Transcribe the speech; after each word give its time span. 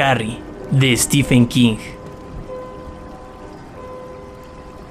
Carrie, 0.00 0.38
de 0.70 0.96
Stephen 0.96 1.46
King. 1.46 1.76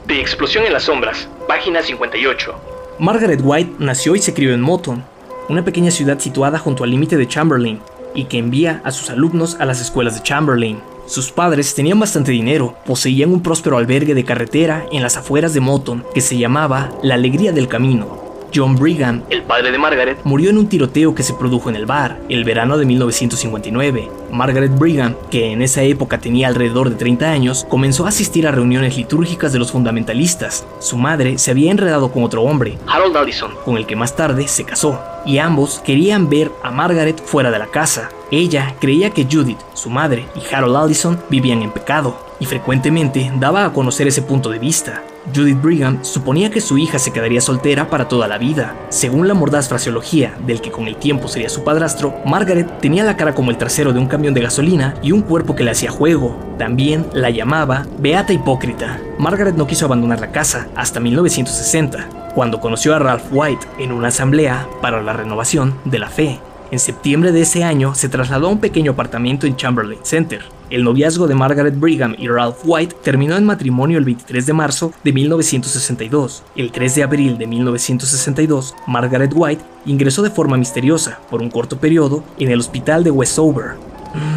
De 0.06 0.22
Explosión 0.22 0.66
en 0.66 0.74
las 0.74 0.84
Sombras, 0.84 1.28
página 1.48 1.82
58. 1.82 2.54
Margaret 3.00 3.40
White 3.44 3.74
nació 3.80 4.16
y 4.16 4.20
se 4.20 4.36
crió 4.36 4.54
en 4.54 4.62
Moton, 4.62 5.04
una 5.50 5.66
pequeña 5.66 5.90
ciudad 5.90 6.20
situada 6.20 6.60
junto 6.60 6.84
al 6.84 6.92
límite 6.92 7.18
de 7.18 7.28
Chamberlain, 7.28 7.80
y 8.14 8.26
que 8.26 8.38
envía 8.38 8.82
a 8.84 8.92
sus 8.92 9.10
alumnos 9.10 9.58
a 9.60 9.66
las 9.66 9.82
escuelas 9.82 10.14
de 10.14 10.22
Chamberlain. 10.22 10.80
Sus 11.08 11.32
padres 11.32 11.74
tenían 11.74 12.00
bastante 12.00 12.32
dinero, 12.32 12.76
poseían 12.86 13.32
un 13.32 13.42
próspero 13.42 13.80
albergue 13.80 14.14
de 14.14 14.26
carretera 14.26 14.86
en 14.92 15.02
las 15.02 15.18
afueras 15.18 15.56
de 15.56 15.60
Moton 15.60 16.06
que 16.14 16.22
se 16.22 16.38
llamaba 16.38 16.92
La 17.02 17.16
Alegría 17.16 17.52
del 17.52 17.68
Camino, 17.68 18.19
John 18.54 18.76
Brigham, 18.76 19.24
el 19.30 19.44
padre 19.44 19.72
de 19.72 19.78
Margaret, 19.78 20.20
murió 20.24 20.50
en 20.50 20.58
un 20.58 20.68
tiroteo 20.68 21.16
que 21.16 21.24
se 21.24 21.34
produjo 21.34 21.70
en 21.70 21.76
el 21.76 21.86
bar, 21.86 22.20
el 22.30 22.44
verano 22.44 22.78
de 22.78 22.86
1959. 22.86 24.10
Margaret 24.32 24.72
Brigham, 24.78 25.16
que 25.30 25.52
en 25.52 25.62
esa 25.62 25.84
época 25.84 26.20
tenía 26.20 26.48
alrededor 26.48 26.90
de 26.90 26.96
30 26.96 27.30
años, 27.30 27.66
comenzó 27.70 28.06
a 28.06 28.10
asistir 28.10 28.48
a 28.48 28.52
reuniones 28.52 28.98
litúrgicas 28.98 29.54
de 29.54 29.60
los 29.60 29.72
fundamentalistas. 29.72 30.66
Su 30.80 30.98
madre 30.98 31.38
se 31.38 31.52
había 31.52 31.72
enredado 31.72 32.12
con 32.12 32.24
otro 32.24 32.44
hombre, 32.44 32.78
Harold 32.88 33.18
Allison, 33.18 33.52
con 33.66 33.78
el 33.78 33.86
que 33.86 33.96
más 33.96 34.16
tarde 34.16 34.48
se 34.48 34.64
casó, 34.64 35.00
y 35.26 35.38
ambos 35.38 35.80
querían 35.80 36.30
ver 36.30 36.52
a 36.64 36.72
Margaret 36.72 37.22
fuera 37.24 37.52
de 37.52 37.60
la 37.60 37.68
casa. 37.68 38.10
Ella 38.32 38.76
creía 38.80 39.10
que 39.10 39.28
Judith, 39.30 39.60
su 39.74 39.90
madre, 39.90 40.26
y 40.36 40.54
Harold 40.54 40.76
Allison 40.76 41.20
vivían 41.30 41.62
en 41.62 41.72
pecado, 41.72 42.29
y 42.40 42.46
frecuentemente 42.46 43.32
daba 43.40 43.66
a 43.66 43.74
conocer 43.74 44.08
ese 44.08 44.22
punto 44.22 44.50
de 44.50 44.60
vista. 44.60 45.04
Judith 45.36 45.62
Brigham 45.62 46.04
suponía 46.04 46.50
que 46.50 46.62
su 46.62 46.78
hija 46.78 46.98
se 46.98 47.12
quedaría 47.12 47.42
soltera 47.42 47.90
para 47.90 48.08
toda 48.08 48.28
la 48.28 48.38
vida. 48.38 48.76
Según 48.90 49.28
la 49.28 49.34
mordaz 49.34 49.68
fraseología 49.68 50.34
del 50.46 50.62
que 50.62 50.72
con 50.72 50.88
el 50.88 50.96
tiempo 50.96 51.28
sería 51.28 51.50
su 51.50 51.64
padrastro, 51.64 52.16
Margaret 52.26 52.80
tenía 52.80 53.04
la 53.04 53.18
cara 53.18 53.36
como 53.36 53.52
el 53.52 53.58
trasero 53.58 53.94
de 53.94 54.00
un 54.00 54.08
camión 54.08 54.34
de 54.34 54.42
gasolina 54.42 54.96
y 55.02 55.12
un 55.12 55.22
cuerpo 55.22 55.56
que 55.56 55.64
le 55.64 55.72
hacía 55.72 55.92
juego. 55.92 56.38
También 56.58 57.08
la 57.14 57.30
llamaba 57.30 57.86
Beata 58.00 58.34
Hipócrita. 58.34 59.00
Margaret 59.18 59.56
no 59.56 59.68
quiso 59.68 59.86
abandonar 59.86 60.20
la 60.20 60.32
casa 60.32 60.68
hasta 60.76 61.00
1960, 61.00 62.32
cuando 62.34 62.60
conoció 62.60 62.96
a 62.96 63.00
Ralph 63.00 63.26
White 63.32 63.68
en 63.80 63.92
una 63.92 64.08
asamblea 64.08 64.68
para 64.82 65.02
la 65.02 65.14
renovación 65.14 65.76
de 65.86 66.00
la 66.00 66.10
fe. 66.10 66.40
En 66.72 66.78
septiembre 66.78 67.32
de 67.32 67.42
ese 67.42 67.64
año 67.64 67.96
se 67.96 68.10
trasladó 68.10 68.48
a 68.48 68.52
un 68.52 68.60
pequeño 68.60 68.92
apartamento 68.92 69.48
en 69.48 69.56
Chamberlain 69.56 70.00
Center. 70.04 70.42
El 70.70 70.84
noviazgo 70.84 71.28
de 71.28 71.34
Margaret 71.34 71.80
Brigham 71.80 72.16
y 72.20 72.28
Ralph 72.28 72.58
White 72.64 72.98
terminó 73.04 73.36
en 73.38 73.46
matrimonio 73.46 73.98
el 73.98 74.06
23 74.06 74.46
de 74.46 74.54
marzo 74.54 74.94
de 75.04 75.12
1962. 75.12 76.44
El 76.56 76.72
3 76.72 76.96
de 76.96 77.04
abril 77.04 77.38
de 77.40 77.48
1962, 77.48 78.76
Margaret 78.86 79.32
White 79.34 79.64
ingresó 79.88 80.22
de 80.22 80.30
forma 80.30 80.58
misteriosa, 80.58 81.20
por 81.32 81.42
un 81.42 81.50
corto 81.50 81.80
periodo, 81.80 82.24
en 82.38 82.52
el 82.52 82.60
hospital 82.60 83.04
de 83.04 83.10
Westover, 83.10 83.90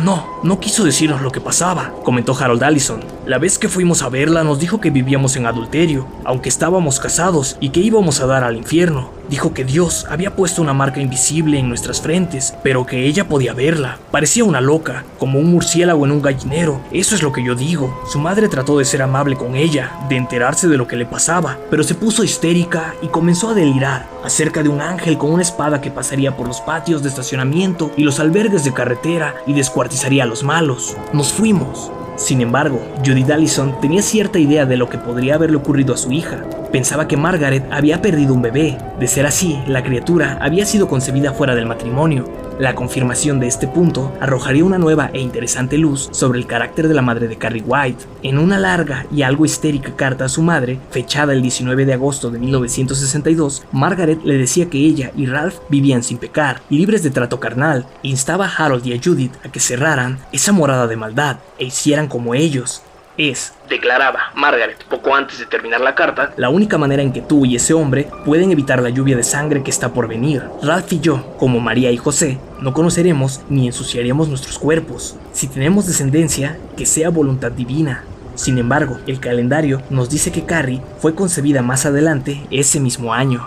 no, 0.05 0.27
no 0.43 0.61
quiso 0.61 0.85
decirnos 0.85 1.23
lo 1.23 1.33
que 1.33 1.41
pasaba, 1.41 1.95
comentó 2.03 2.37
Harold 2.39 2.63
Allison. 2.63 3.01
La 3.27 3.39
vez 3.39 3.59
que 3.59 3.69
fuimos 3.69 4.03
a 4.03 4.11
verla 4.11 4.45
nos 4.45 4.59
dijo 4.59 4.81
que 4.81 4.91
vivíamos 4.91 5.37
en 5.37 5.47
adulterio, 5.47 6.07
aunque 6.25 6.51
estábamos 6.51 7.01
casados 7.01 7.57
y 7.59 7.71
que 7.71 7.81
íbamos 7.81 8.21
a 8.21 8.27
dar 8.27 8.45
al 8.45 8.57
infierno. 8.57 9.11
Dijo 9.33 9.55
que 9.55 9.65
Dios 9.65 10.05
había 10.11 10.37
puesto 10.37 10.61
una 10.61 10.75
marca 10.75 11.01
invisible 11.01 11.59
en 11.59 11.67
nuestras 11.67 12.03
frentes, 12.03 12.53
pero 12.63 12.85
que 12.85 13.07
ella 13.07 13.29
podía 13.29 13.55
verla. 13.55 13.99
Parecía 14.11 14.45
una 14.45 14.61
loca, 14.61 15.07
como 15.19 15.39
un 15.39 15.51
murciélago 15.51 16.05
en 16.05 16.13
un 16.13 16.21
gallinero. 16.21 16.83
Eso 16.93 17.15
es 17.15 17.23
lo 17.23 17.33
que 17.33 17.43
yo 17.43 17.55
digo. 17.55 17.99
Su 18.13 18.19
madre 18.19 18.51
trató 18.51 18.77
de 18.77 18.85
ser 18.85 19.01
amable 19.01 19.37
con 19.37 19.57
ella, 19.57 19.91
de 20.11 20.17
enterarse 20.17 20.69
de 20.69 20.77
lo 20.77 20.87
que 20.87 20.97
le 20.97 21.07
pasaba, 21.07 21.57
pero 21.71 21.83
se 21.83 21.95
puso 21.95 22.23
histérica 22.23 22.95
y 23.01 23.07
comenzó 23.09 23.49
a 23.49 23.55
delirar 23.55 24.07
acerca 24.23 24.63
de 24.63 24.69
un 24.69 24.83
ángel 24.83 25.17
con 25.17 25.33
una 25.33 25.43
espada 25.43 25.81
que 25.81 25.91
pasaría 25.91 26.37
por 26.37 26.47
los 26.47 26.61
patios 26.61 27.03
de 27.03 27.09
estacionamiento 27.09 27.91
y 27.97 28.03
los 28.03 28.21
albergues 28.21 28.65
de 28.65 28.75
carretera 28.75 29.35
y 29.47 29.55
descuartizaría 29.55 30.25
a 30.25 30.27
los 30.27 30.43
malos. 30.43 30.95
Nos 31.15 31.33
fuimos. 31.33 31.91
Sin 32.17 32.43
embargo, 32.43 32.83
Judith 32.99 33.31
Allison 33.31 33.81
tenía 33.81 34.03
cierta 34.03 34.39
idea 34.39 34.67
de 34.67 34.77
lo 34.77 34.91
que 34.91 34.99
podría 34.99 35.37
haberle 35.37 35.57
ocurrido 35.57 35.95
a 35.95 35.97
su 35.97 36.13
hija. 36.13 36.45
Pensaba 36.73 37.07
que 37.07 37.19
Margaret 37.19 37.67
había 37.71 38.01
perdido 38.01 38.33
un 38.33 38.41
bebé. 38.41 38.79
De 38.99 39.07
ser 39.07 39.27
así, 39.27 39.59
la 39.67 39.85
criatura 39.85 40.39
había 40.41 40.65
sido 40.65 40.89
concebida 40.89 41.35
fuera 41.35 41.55
del 41.55 41.67
matrimonio. 41.67 42.25
La 42.59 42.75
confirmación 42.75 43.41
de 43.41 43.47
este 43.47 43.69
punto 43.69 44.17
arrojaría 44.21 44.65
una 44.65 44.79
nueva 44.79 45.11
e 45.13 45.21
interesante 45.21 45.77
luz 45.77 46.09
sobre 46.13 46.39
el 46.39 46.47
carácter 46.47 46.89
de 46.89 46.95
la 46.95 47.03
madre 47.03 47.29
de 47.29 47.37
Carrie 47.37 47.63
White. 47.67 48.05
En 48.23 48.39
una 48.39 48.59
larga 48.59 49.05
y 49.13 49.21
algo 49.21 49.45
histérica 49.45 49.95
carta 49.97 50.25
a 50.25 50.29
su 50.31 50.41
madre, 50.41 50.81
fechada 50.91 51.35
el 51.35 51.43
19 51.43 51.85
de 51.85 51.93
agosto 51.93 52.31
de 52.31 52.39
1962, 52.39 53.67
Margaret 53.73 54.21
le 54.25 54.39
decía 54.39 54.71
que 54.71 54.79
ella 54.79 55.13
y 55.15 55.27
Ralph 55.27 55.59
vivían 55.69 56.03
sin 56.03 56.17
pecar 56.17 56.63
y 56.71 56.79
libres 56.79 57.03
de 57.03 57.11
trato 57.11 57.39
carnal, 57.39 57.87
instaba 58.03 58.47
a 58.47 58.65
Harold 58.65 58.87
y 58.87 58.95
a 58.95 59.01
Judith 59.03 59.35
a 59.45 59.53
que 59.53 59.61
cerraran 59.61 60.21
esa 60.33 60.53
morada 60.53 60.87
de 60.87 60.97
maldad 60.97 61.37
e 61.59 61.67
hicieran 61.67 62.09
como 62.09 62.35
ellos, 62.35 62.83
es, 63.17 63.53
declaraba 63.69 64.33
Margaret 64.35 64.83
poco 64.85 65.15
antes 65.15 65.39
de 65.39 65.47
terminar 65.47 65.81
la 65.81 65.95
carta, 65.95 66.33
la 66.37 66.49
única 66.49 66.79
manera 66.79 67.03
en 67.03 67.13
que 67.13 67.21
tú 67.21 67.45
y 67.45 67.57
ese 67.57 67.75
hombre 67.75 68.09
pueden 68.25 68.51
evitar 68.51 68.83
la 68.83 68.91
lluvia 68.91 69.17
de 69.17 69.23
sangre 69.23 69.63
que 69.63 69.71
está 69.71 69.93
por 69.93 70.09
venir. 70.09 70.43
Ralph 70.63 70.93
y 70.93 71.01
yo, 71.01 71.37
como 71.39 71.61
María 71.61 71.91
y 71.91 71.97
José, 71.97 72.39
no 72.61 72.73
conoceremos 72.73 73.43
ni 73.49 73.67
ensuciaremos 73.67 74.29
nuestros 74.29 74.59
cuerpos. 74.59 75.17
Si 75.33 75.47
tenemos 75.49 75.87
descendencia, 75.87 76.59
que 76.77 76.87
sea 76.87 77.11
voluntad 77.11 77.53
divina. 77.53 78.05
Sin 78.35 78.57
embargo, 78.59 78.99
el 79.07 79.21
calendario 79.21 79.83
nos 79.91 80.09
dice 80.09 80.33
que 80.33 80.45
Carrie 80.45 80.81
fue 80.99 81.15
concebida 81.15 81.61
más 81.61 81.85
adelante 81.85 82.41
ese 82.51 82.81
mismo 82.81 83.13
año. 83.13 83.47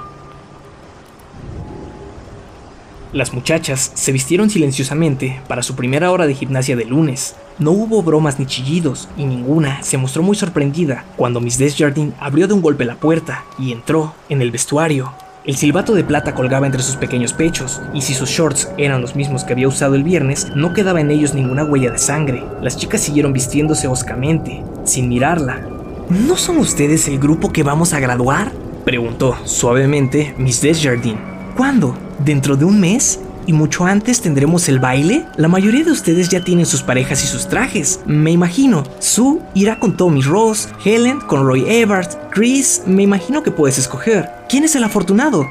Las 3.14 3.34
muchachas 3.34 3.92
se 3.94 4.12
vistieron 4.12 4.50
silenciosamente 4.50 5.42
para 5.48 5.64
su 5.64 5.76
primera 5.76 6.12
hora 6.12 6.28
de 6.28 6.36
gimnasia 6.36 6.76
de 6.76 6.86
lunes. 6.86 7.36
No 7.58 7.72
hubo 7.72 8.04
bromas 8.04 8.38
ni 8.38 8.46
chillidos, 8.46 9.08
y 9.16 9.24
ninguna 9.24 9.82
se 9.82 9.98
mostró 9.98 10.22
muy 10.24 10.36
sorprendida 10.36 11.06
cuando 11.16 11.40
Miss 11.40 11.58
Desjardins 11.58 12.14
abrió 12.20 12.48
de 12.48 12.54
un 12.54 12.62
golpe 12.62 12.84
la 12.84 12.96
puerta 12.96 13.46
y 13.58 13.72
entró 13.72 14.14
en 14.28 14.42
el 14.42 14.52
vestuario. 14.52 15.14
El 15.46 15.56
silbato 15.56 15.94
de 15.94 16.04
plata 16.04 16.36
colgaba 16.36 16.66
entre 16.66 16.82
sus 16.82 16.98
pequeños 16.98 17.32
pechos, 17.32 17.82
y 17.94 18.02
si 18.02 18.14
sus 18.14 18.30
shorts 18.30 18.70
eran 18.78 19.02
los 19.02 19.16
mismos 19.16 19.46
que 19.46 19.54
había 19.54 19.70
usado 19.70 19.96
el 19.96 20.04
viernes, 20.04 20.52
no 20.54 20.74
quedaba 20.74 21.00
en 21.00 21.12
ellos 21.12 21.34
ninguna 21.34 21.64
huella 21.64 21.92
de 21.92 21.98
sangre. 21.98 22.44
Las 22.62 22.76
chicas 22.76 23.00
siguieron 23.00 23.32
vistiéndose 23.32 23.88
oscamente, 23.88 24.62
sin 24.84 25.08
mirarla. 25.08 25.62
¿No 26.10 26.36
son 26.36 26.58
ustedes 26.58 27.08
el 27.08 27.20
grupo 27.20 27.54
que 27.54 27.64
vamos 27.64 27.94
a 27.94 28.02
graduar? 28.02 28.52
preguntó 28.84 29.38
suavemente 29.46 30.36
Miss 30.38 30.62
Desjardins. 30.62 31.20
¿Cuándo? 31.56 31.96
¿Dentro 32.20 32.58
de 32.58 32.66
un 32.66 32.82
mes? 32.82 33.22
¿Y 33.48 33.54
mucho 33.54 33.86
antes 33.86 34.22
tendremos 34.22 34.68
el 34.70 34.80
baile? 34.80 35.26
La 35.38 35.48
mayoría 35.48 35.84
de 35.84 35.92
ustedes 35.92 36.30
ya 36.30 36.44
tienen 36.44 36.66
sus 36.66 36.82
parejas 36.82 37.24
y 37.24 37.28
sus 37.28 37.48
trajes, 37.48 38.00
me 38.06 38.32
imagino. 38.32 38.84
Sue 39.00 39.40
irá 39.54 39.80
con 39.80 39.96
Tommy 39.96 40.22
Ross, 40.22 40.70
Helen 40.84 41.20
con 41.22 41.46
Roy 41.46 41.64
Ebert, 41.68 42.32
Chris, 42.32 42.82
me 42.88 43.04
imagino 43.04 43.44
que 43.44 43.52
puedes 43.52 43.78
escoger. 43.78 44.30
¿Quién 44.50 44.64
es 44.64 44.76
el 44.76 44.84
afortunado? 44.84 45.46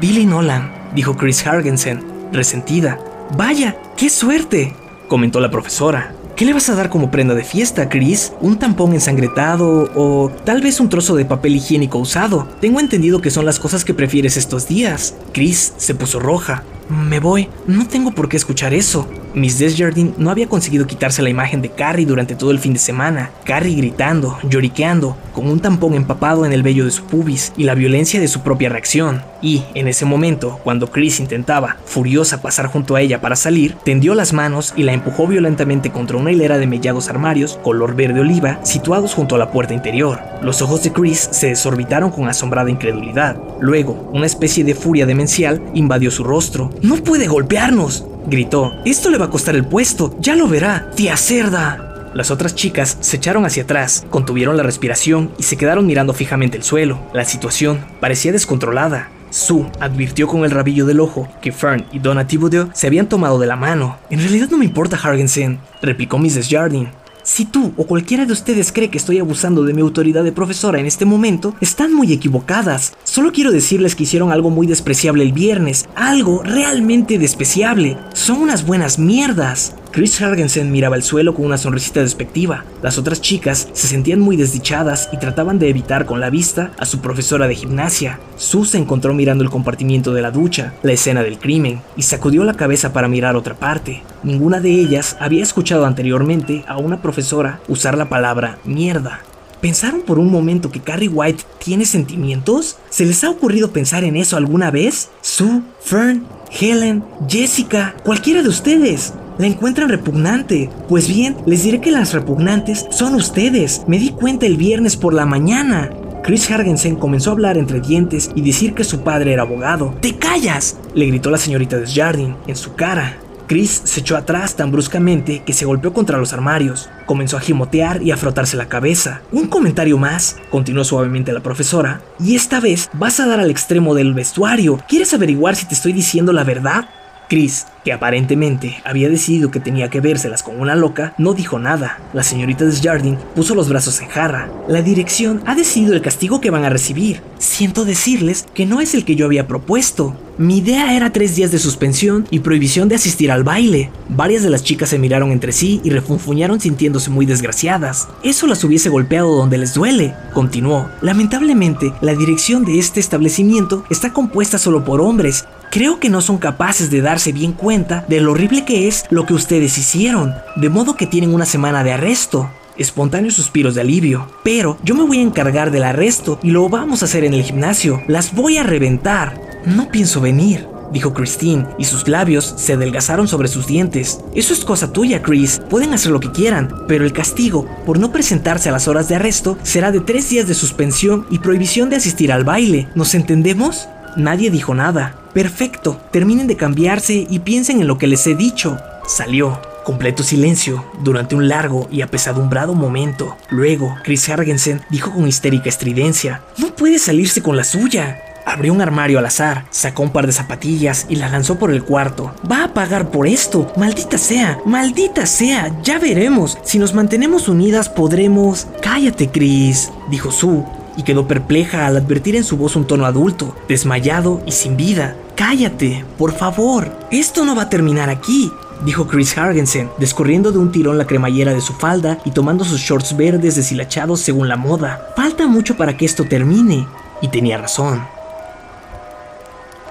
Billy 0.00 0.24
Nolan, 0.24 0.72
dijo 0.94 1.16
Chris 1.16 1.46
Hargensen, 1.46 2.02
resentida. 2.32 2.98
Vaya, 3.36 3.76
qué 3.96 4.08
suerte, 4.08 4.74
comentó 5.08 5.38
la 5.38 5.50
profesora. 5.50 6.14
¿Qué 6.36 6.44
le 6.44 6.52
vas 6.52 6.68
a 6.68 6.74
dar 6.74 6.88
como 6.88 7.12
prenda 7.12 7.34
de 7.34 7.44
fiesta, 7.44 7.88
Chris? 7.88 8.32
¿Un 8.40 8.58
tampón 8.58 8.92
ensangretado 8.92 9.92
o 9.94 10.32
tal 10.44 10.62
vez 10.62 10.80
un 10.80 10.88
trozo 10.88 11.14
de 11.14 11.24
papel 11.24 11.54
higiénico 11.54 11.98
usado? 11.98 12.48
Tengo 12.60 12.80
entendido 12.80 13.20
que 13.20 13.30
son 13.30 13.44
las 13.44 13.60
cosas 13.60 13.84
que 13.84 13.94
prefieres 13.94 14.36
estos 14.36 14.66
días. 14.66 15.14
Chris 15.32 15.74
se 15.76 15.94
puso 15.94 16.18
roja. 16.18 16.64
Me 16.88 17.18
voy, 17.18 17.48
no 17.66 17.88
tengo 17.88 18.12
por 18.12 18.28
qué 18.28 18.36
escuchar 18.36 18.74
eso. 18.74 19.08
Miss 19.34 19.58
Desjardins 19.58 20.16
no 20.16 20.30
había 20.30 20.46
conseguido 20.46 20.86
quitarse 20.86 21.22
la 21.22 21.30
imagen 21.30 21.60
de 21.60 21.70
Carrie 21.70 22.06
durante 22.06 22.36
todo 22.36 22.52
el 22.52 22.60
fin 22.60 22.72
de 22.72 22.78
semana. 22.78 23.30
Carrie 23.44 23.74
gritando, 23.74 24.38
lloriqueando, 24.48 25.16
con 25.32 25.48
un 25.48 25.58
tampón 25.58 25.94
empapado 25.94 26.46
en 26.46 26.52
el 26.52 26.62
vello 26.62 26.84
de 26.84 26.92
su 26.92 27.04
pubis 27.04 27.52
y 27.56 27.64
la 27.64 27.74
violencia 27.74 28.20
de 28.20 28.28
su 28.28 28.42
propia 28.42 28.68
reacción. 28.68 29.22
Y, 29.42 29.64
en 29.74 29.88
ese 29.88 30.04
momento, 30.04 30.60
cuando 30.62 30.90
Chris 30.90 31.20
intentaba, 31.20 31.76
furiosa, 31.84 32.40
pasar 32.40 32.66
junto 32.66 32.94
a 32.94 33.00
ella 33.00 33.20
para 33.20 33.36
salir, 33.36 33.74
tendió 33.84 34.14
las 34.14 34.32
manos 34.32 34.72
y 34.76 34.84
la 34.84 34.92
empujó 34.92 35.26
violentamente 35.26 35.90
contra 35.90 36.16
una 36.16 36.30
hilera 36.30 36.56
de 36.56 36.66
mellados 36.66 37.08
armarios 37.08 37.58
color 37.62 37.94
verde 37.94 38.20
oliva 38.20 38.60
situados 38.62 39.14
junto 39.14 39.34
a 39.34 39.38
la 39.38 39.50
puerta 39.50 39.74
interior. 39.74 40.20
Los 40.42 40.62
ojos 40.62 40.82
de 40.82 40.92
Chris 40.92 41.28
se 41.32 41.48
desorbitaron 41.48 42.10
con 42.10 42.28
asombrada 42.28 42.70
incredulidad. 42.70 43.36
Luego, 43.60 44.08
una 44.12 44.26
especie 44.26 44.64
de 44.64 44.74
furia 44.74 45.06
demencial 45.06 45.60
invadió 45.74 46.10
su 46.10 46.22
rostro. 46.24 46.70
¡No 46.82 46.96
puede 46.96 47.26
golpearnos! 47.26 48.06
gritó. 48.26 48.72
Esto 48.84 49.10
le 49.10 49.18
va 49.18 49.26
a 49.26 49.30
costar 49.30 49.54
el 49.54 49.66
puesto, 49.66 50.16
ya 50.20 50.34
lo 50.34 50.48
verá, 50.48 50.90
tía 50.94 51.16
cerda. 51.16 52.10
Las 52.14 52.30
otras 52.30 52.54
chicas 52.54 52.96
se 53.00 53.16
echaron 53.16 53.44
hacia 53.44 53.64
atrás, 53.64 54.06
contuvieron 54.08 54.56
la 54.56 54.62
respiración 54.62 55.32
y 55.36 55.42
se 55.42 55.56
quedaron 55.56 55.86
mirando 55.86 56.12
fijamente 56.12 56.56
el 56.56 56.62
suelo. 56.62 57.00
La 57.12 57.24
situación 57.24 57.84
parecía 58.00 58.32
descontrolada. 58.32 59.10
Sue 59.30 59.66
advirtió 59.80 60.28
con 60.28 60.44
el 60.44 60.52
rabillo 60.52 60.86
del 60.86 61.00
ojo 61.00 61.28
que 61.42 61.50
Fern 61.50 61.86
y 61.90 61.98
Donna 61.98 62.26
Thibodeau 62.26 62.70
se 62.72 62.86
habían 62.86 63.08
tomado 63.08 63.40
de 63.40 63.48
la 63.48 63.56
mano. 63.56 63.98
En 64.10 64.20
realidad 64.20 64.48
no 64.48 64.58
me 64.58 64.64
importa, 64.64 64.96
Hargensen, 64.96 65.58
replicó 65.82 66.18
Mrs. 66.18 66.48
Jardine. 66.48 66.92
Si 67.24 67.46
tú 67.46 67.72
o 67.78 67.86
cualquiera 67.86 68.26
de 68.26 68.34
ustedes 68.34 68.70
cree 68.70 68.90
que 68.90 68.98
estoy 68.98 69.18
abusando 69.18 69.64
de 69.64 69.72
mi 69.72 69.80
autoridad 69.80 70.24
de 70.24 70.32
profesora 70.32 70.78
en 70.78 70.84
este 70.84 71.06
momento, 71.06 71.54
están 71.62 71.94
muy 71.94 72.12
equivocadas. 72.12 72.92
Solo 73.02 73.32
quiero 73.32 73.50
decirles 73.50 73.96
que 73.96 74.02
hicieron 74.02 74.30
algo 74.30 74.50
muy 74.50 74.66
despreciable 74.66 75.24
el 75.24 75.32
viernes, 75.32 75.88
algo 75.96 76.42
realmente 76.42 77.18
despreciable. 77.18 77.96
Son 78.12 78.42
unas 78.42 78.66
buenas 78.66 78.98
mierdas. 78.98 79.74
Chris 79.94 80.20
Hargensen 80.20 80.72
miraba 80.72 80.96
el 80.96 81.04
suelo 81.04 81.36
con 81.36 81.46
una 81.46 81.56
sonrisita 81.56 82.00
despectiva. 82.00 82.64
Las 82.82 82.98
otras 82.98 83.20
chicas 83.20 83.68
se 83.74 83.86
sentían 83.86 84.18
muy 84.18 84.36
desdichadas 84.36 85.08
y 85.12 85.18
trataban 85.18 85.60
de 85.60 85.68
evitar 85.68 86.04
con 86.04 86.18
la 86.18 86.30
vista 86.30 86.72
a 86.80 86.84
su 86.84 86.98
profesora 86.98 87.46
de 87.46 87.54
gimnasia. 87.54 88.18
Sue 88.36 88.66
se 88.66 88.78
encontró 88.78 89.14
mirando 89.14 89.44
el 89.44 89.50
compartimiento 89.50 90.12
de 90.12 90.20
la 90.20 90.32
ducha, 90.32 90.74
la 90.82 90.90
escena 90.90 91.22
del 91.22 91.38
crimen, 91.38 91.80
y 91.96 92.02
sacudió 92.02 92.42
la 92.42 92.54
cabeza 92.54 92.92
para 92.92 93.06
mirar 93.06 93.36
otra 93.36 93.54
parte. 93.54 94.02
Ninguna 94.24 94.58
de 94.58 94.72
ellas 94.72 95.16
había 95.20 95.44
escuchado 95.44 95.86
anteriormente 95.86 96.64
a 96.66 96.76
una 96.76 97.00
profesora 97.00 97.60
usar 97.68 97.96
la 97.96 98.08
palabra 98.08 98.58
mierda. 98.64 99.20
¿Pensaron 99.60 100.00
por 100.00 100.18
un 100.18 100.28
momento 100.28 100.72
que 100.72 100.80
Carrie 100.80 101.08
White 101.08 101.44
tiene 101.58 101.86
sentimientos? 101.86 102.78
¿Se 102.90 103.06
les 103.06 103.22
ha 103.22 103.30
ocurrido 103.30 103.70
pensar 103.70 104.02
en 104.02 104.16
eso 104.16 104.36
alguna 104.36 104.72
vez? 104.72 105.10
Sue, 105.20 105.62
Fern, 105.80 106.26
Helen, 106.50 107.04
Jessica, 107.28 107.94
cualquiera 108.02 108.42
de 108.42 108.48
ustedes 108.48 109.14
la 109.38 109.46
encuentran 109.46 109.88
repugnante. 109.88 110.70
Pues 110.88 111.08
bien, 111.08 111.36
les 111.46 111.64
diré 111.64 111.80
que 111.80 111.90
las 111.90 112.12
repugnantes 112.12 112.86
son 112.90 113.14
ustedes. 113.14 113.82
Me 113.86 113.98
di 113.98 114.10
cuenta 114.10 114.46
el 114.46 114.56
viernes 114.56 114.96
por 114.96 115.14
la 115.14 115.26
mañana. 115.26 115.90
Chris 116.22 116.50
Hargensen 116.50 116.96
comenzó 116.96 117.30
a 117.30 117.32
hablar 117.34 117.58
entre 117.58 117.80
dientes 117.80 118.30
y 118.34 118.40
decir 118.40 118.74
que 118.74 118.84
su 118.84 119.00
padre 119.00 119.34
era 119.34 119.42
abogado. 119.42 119.94
¡Te 120.00 120.16
callas! 120.16 120.78
le 120.94 121.06
gritó 121.06 121.30
la 121.30 121.36
señorita 121.36 121.76
Desjardins 121.76 122.36
en 122.46 122.56
su 122.56 122.74
cara. 122.74 123.18
Chris 123.46 123.82
se 123.84 124.00
echó 124.00 124.16
atrás 124.16 124.56
tan 124.56 124.72
bruscamente 124.72 125.42
que 125.44 125.52
se 125.52 125.66
golpeó 125.66 125.92
contra 125.92 126.16
los 126.16 126.32
armarios. 126.32 126.88
Comenzó 127.04 127.36
a 127.36 127.40
gimotear 127.40 128.02
y 128.02 128.10
a 128.10 128.16
frotarse 128.16 128.56
la 128.56 128.68
cabeza. 128.68 129.20
Un 129.32 129.48
comentario 129.48 129.98
más, 129.98 130.38
continuó 130.50 130.82
suavemente 130.82 131.32
la 131.32 131.40
profesora, 131.40 132.00
y 132.18 132.36
esta 132.36 132.60
vez 132.60 132.88
vas 132.94 133.20
a 133.20 133.26
dar 133.26 133.40
al 133.40 133.50
extremo 133.50 133.94
del 133.94 134.14
vestuario. 134.14 134.80
¿Quieres 134.88 135.12
averiguar 135.12 135.56
si 135.56 135.66
te 135.66 135.74
estoy 135.74 135.92
diciendo 135.92 136.32
la 136.32 136.44
verdad? 136.44 136.88
Chris, 137.28 137.66
que 137.84 137.92
aparentemente 137.92 138.82
había 138.84 139.08
decidido 139.08 139.50
que 139.50 139.60
tenía 139.60 139.90
que 139.90 140.00
vérselas 140.00 140.42
con 140.42 140.58
una 140.58 140.74
loca, 140.74 141.14
no 141.18 141.34
dijo 141.34 141.58
nada. 141.58 142.00
La 142.12 142.22
señorita 142.22 142.64
Desjardins 142.64 143.20
puso 143.34 143.54
los 143.54 143.68
brazos 143.68 144.00
en 144.00 144.08
jarra. 144.08 144.48
La 144.66 144.82
dirección 144.82 145.42
ha 145.46 145.54
decidido 145.54 145.92
el 145.92 146.02
castigo 146.02 146.40
que 146.40 146.50
van 146.50 146.64
a 146.64 146.70
recibir. 146.70 147.20
Siento 147.38 147.84
decirles 147.84 148.46
que 148.54 148.66
no 148.66 148.80
es 148.80 148.94
el 148.94 149.04
que 149.04 149.16
yo 149.16 149.26
había 149.26 149.46
propuesto. 149.46 150.16
Mi 150.38 150.58
idea 150.58 150.96
era 150.96 151.12
tres 151.12 151.36
días 151.36 151.52
de 151.52 151.60
suspensión 151.60 152.26
y 152.30 152.40
prohibición 152.40 152.88
de 152.88 152.96
asistir 152.96 153.30
al 153.30 153.44
baile. 153.44 153.90
Varias 154.08 154.42
de 154.42 154.50
las 154.50 154.64
chicas 154.64 154.88
se 154.88 154.98
miraron 154.98 155.30
entre 155.30 155.52
sí 155.52 155.80
y 155.84 155.90
refunfuñaron 155.90 156.60
sintiéndose 156.60 157.10
muy 157.10 157.26
desgraciadas. 157.26 158.08
Eso 158.24 158.48
las 158.48 158.64
hubiese 158.64 158.88
golpeado 158.88 159.36
donde 159.36 159.58
les 159.58 159.74
duele. 159.74 160.14
Continuó. 160.32 160.88
Lamentablemente, 161.02 161.92
la 162.00 162.14
dirección 162.14 162.64
de 162.64 162.78
este 162.78 162.98
establecimiento 162.98 163.84
está 163.90 164.12
compuesta 164.12 164.58
solo 164.58 164.84
por 164.84 165.00
hombres 165.00 165.44
Creo 165.74 165.98
que 165.98 166.08
no 166.08 166.20
son 166.20 166.38
capaces 166.38 166.88
de 166.88 167.00
darse 167.00 167.32
bien 167.32 167.50
cuenta 167.50 167.73
de 167.74 168.20
lo 168.20 168.32
horrible 168.32 168.64
que 168.64 168.86
es 168.86 169.04
lo 169.10 169.26
que 169.26 169.34
ustedes 169.34 169.76
hicieron, 169.78 170.32
de 170.54 170.68
modo 170.68 170.96
que 170.96 171.08
tienen 171.08 171.34
una 171.34 171.44
semana 171.44 171.82
de 171.82 171.92
arresto. 171.92 172.48
Espontáneos 172.76 173.34
suspiros 173.34 173.74
de 173.74 173.80
alivio. 173.80 174.28
Pero 174.44 174.78
yo 174.84 174.94
me 174.94 175.02
voy 175.02 175.18
a 175.18 175.22
encargar 175.22 175.72
del 175.72 175.82
arresto 175.82 176.38
y 176.42 176.50
lo 176.50 176.68
vamos 176.68 177.02
a 177.02 177.06
hacer 177.06 177.24
en 177.24 177.34
el 177.34 177.42
gimnasio. 177.42 178.00
Las 178.06 178.32
voy 178.32 178.58
a 178.58 178.62
reventar. 178.62 179.40
No 179.66 179.88
pienso 179.88 180.20
venir 180.20 180.68
dijo 180.92 181.12
Christine, 181.12 181.66
y 181.76 181.84
sus 181.84 182.06
labios 182.06 182.54
se 182.56 182.74
adelgazaron 182.74 183.26
sobre 183.26 183.48
sus 183.48 183.66
dientes. 183.66 184.20
Eso 184.34 184.54
es 184.54 184.64
cosa 184.64 184.92
tuya, 184.92 185.22
Chris. 185.22 185.60
Pueden 185.68 185.92
hacer 185.92 186.12
lo 186.12 186.20
que 186.20 186.30
quieran, 186.30 186.72
pero 186.86 187.04
el 187.04 187.12
castigo 187.12 187.66
por 187.84 187.98
no 187.98 188.12
presentarse 188.12 188.68
a 188.68 188.72
las 188.72 188.86
horas 188.86 189.08
de 189.08 189.16
arresto 189.16 189.58
será 189.64 189.90
de 189.90 190.00
tres 190.00 190.30
días 190.30 190.46
de 190.46 190.54
suspensión 190.54 191.26
y 191.30 191.40
prohibición 191.40 191.90
de 191.90 191.96
asistir 191.96 192.30
al 192.30 192.44
baile. 192.44 192.88
¿Nos 192.94 193.14
entendemos? 193.16 193.88
Nadie 194.16 194.50
dijo 194.50 194.74
nada. 194.74 195.16
Perfecto, 195.32 196.00
terminen 196.10 196.46
de 196.46 196.56
cambiarse 196.56 197.26
y 197.28 197.38
piensen 197.40 197.80
en 197.80 197.86
lo 197.86 197.98
que 197.98 198.06
les 198.06 198.26
he 198.26 198.34
dicho. 198.34 198.78
Salió. 199.06 199.60
Completo 199.84 200.22
silencio 200.22 200.82
durante 201.02 201.34
un 201.34 201.46
largo 201.46 201.88
y 201.90 202.00
apesadumbrado 202.00 202.72
momento. 202.72 203.36
Luego, 203.50 203.94
Chris 204.02 204.26
Hargensen 204.30 204.80
dijo 204.88 205.12
con 205.12 205.28
histérica 205.28 205.68
estridencia, 205.68 206.40
No 206.56 206.74
puede 206.74 206.98
salirse 206.98 207.42
con 207.42 207.54
la 207.58 207.64
suya. 207.64 208.18
Abrió 208.46 208.72
un 208.72 208.80
armario 208.80 209.18
al 209.18 209.26
azar, 209.26 209.64
sacó 209.70 210.02
un 210.02 210.10
par 210.10 210.26
de 210.26 210.32
zapatillas 210.32 211.06
y 211.08 211.16
las 211.16 211.32
lanzó 211.32 211.58
por 211.58 211.70
el 211.70 211.82
cuarto. 211.82 212.34
Va 212.50 212.64
a 212.64 212.74
pagar 212.74 213.10
por 213.10 213.26
esto. 213.26 213.72
Maldita 213.76 214.16
sea, 214.16 214.58
maldita 214.64 215.26
sea. 215.26 215.74
Ya 215.82 215.98
veremos. 215.98 216.58
Si 216.62 216.78
nos 216.78 216.94
mantenemos 216.94 217.48
unidas 217.48 217.88
podremos... 217.88 218.66
Cállate, 218.82 219.30
Chris, 219.30 219.90
dijo 220.10 220.30
Sue, 220.30 220.62
y 220.96 221.02
quedó 221.02 221.26
perpleja 221.26 221.86
al 221.86 221.96
advertir 221.96 222.36
en 222.36 222.44
su 222.44 222.56
voz 222.56 222.76
un 222.76 222.86
tono 222.86 223.06
adulto, 223.06 223.56
desmayado 223.68 224.42
y 224.46 224.52
sin 224.52 224.76
vida. 224.76 225.16
Cállate, 225.36 226.04
por 226.18 226.32
favor. 226.32 226.90
Esto 227.10 227.44
no 227.44 227.56
va 227.56 227.62
a 227.62 227.70
terminar 227.70 228.10
aquí, 228.10 228.52
dijo 228.84 229.06
Chris 229.06 229.36
Hargensen, 229.36 229.90
descorriendo 229.98 230.52
de 230.52 230.58
un 230.58 230.72
tirón 230.72 230.98
la 230.98 231.06
cremallera 231.06 231.52
de 231.52 231.60
su 231.60 231.72
falda 231.74 232.18
y 232.24 232.30
tomando 232.30 232.64
sus 232.64 232.80
shorts 232.80 233.16
verdes 233.16 233.56
deshilachados 233.56 234.20
según 234.20 234.48
la 234.48 234.56
moda. 234.56 235.12
Falta 235.16 235.46
mucho 235.46 235.76
para 235.76 235.96
que 235.96 236.04
esto 236.04 236.24
termine. 236.24 236.86
Y 237.20 237.28
tenía 237.28 237.56
razón. 237.56 238.06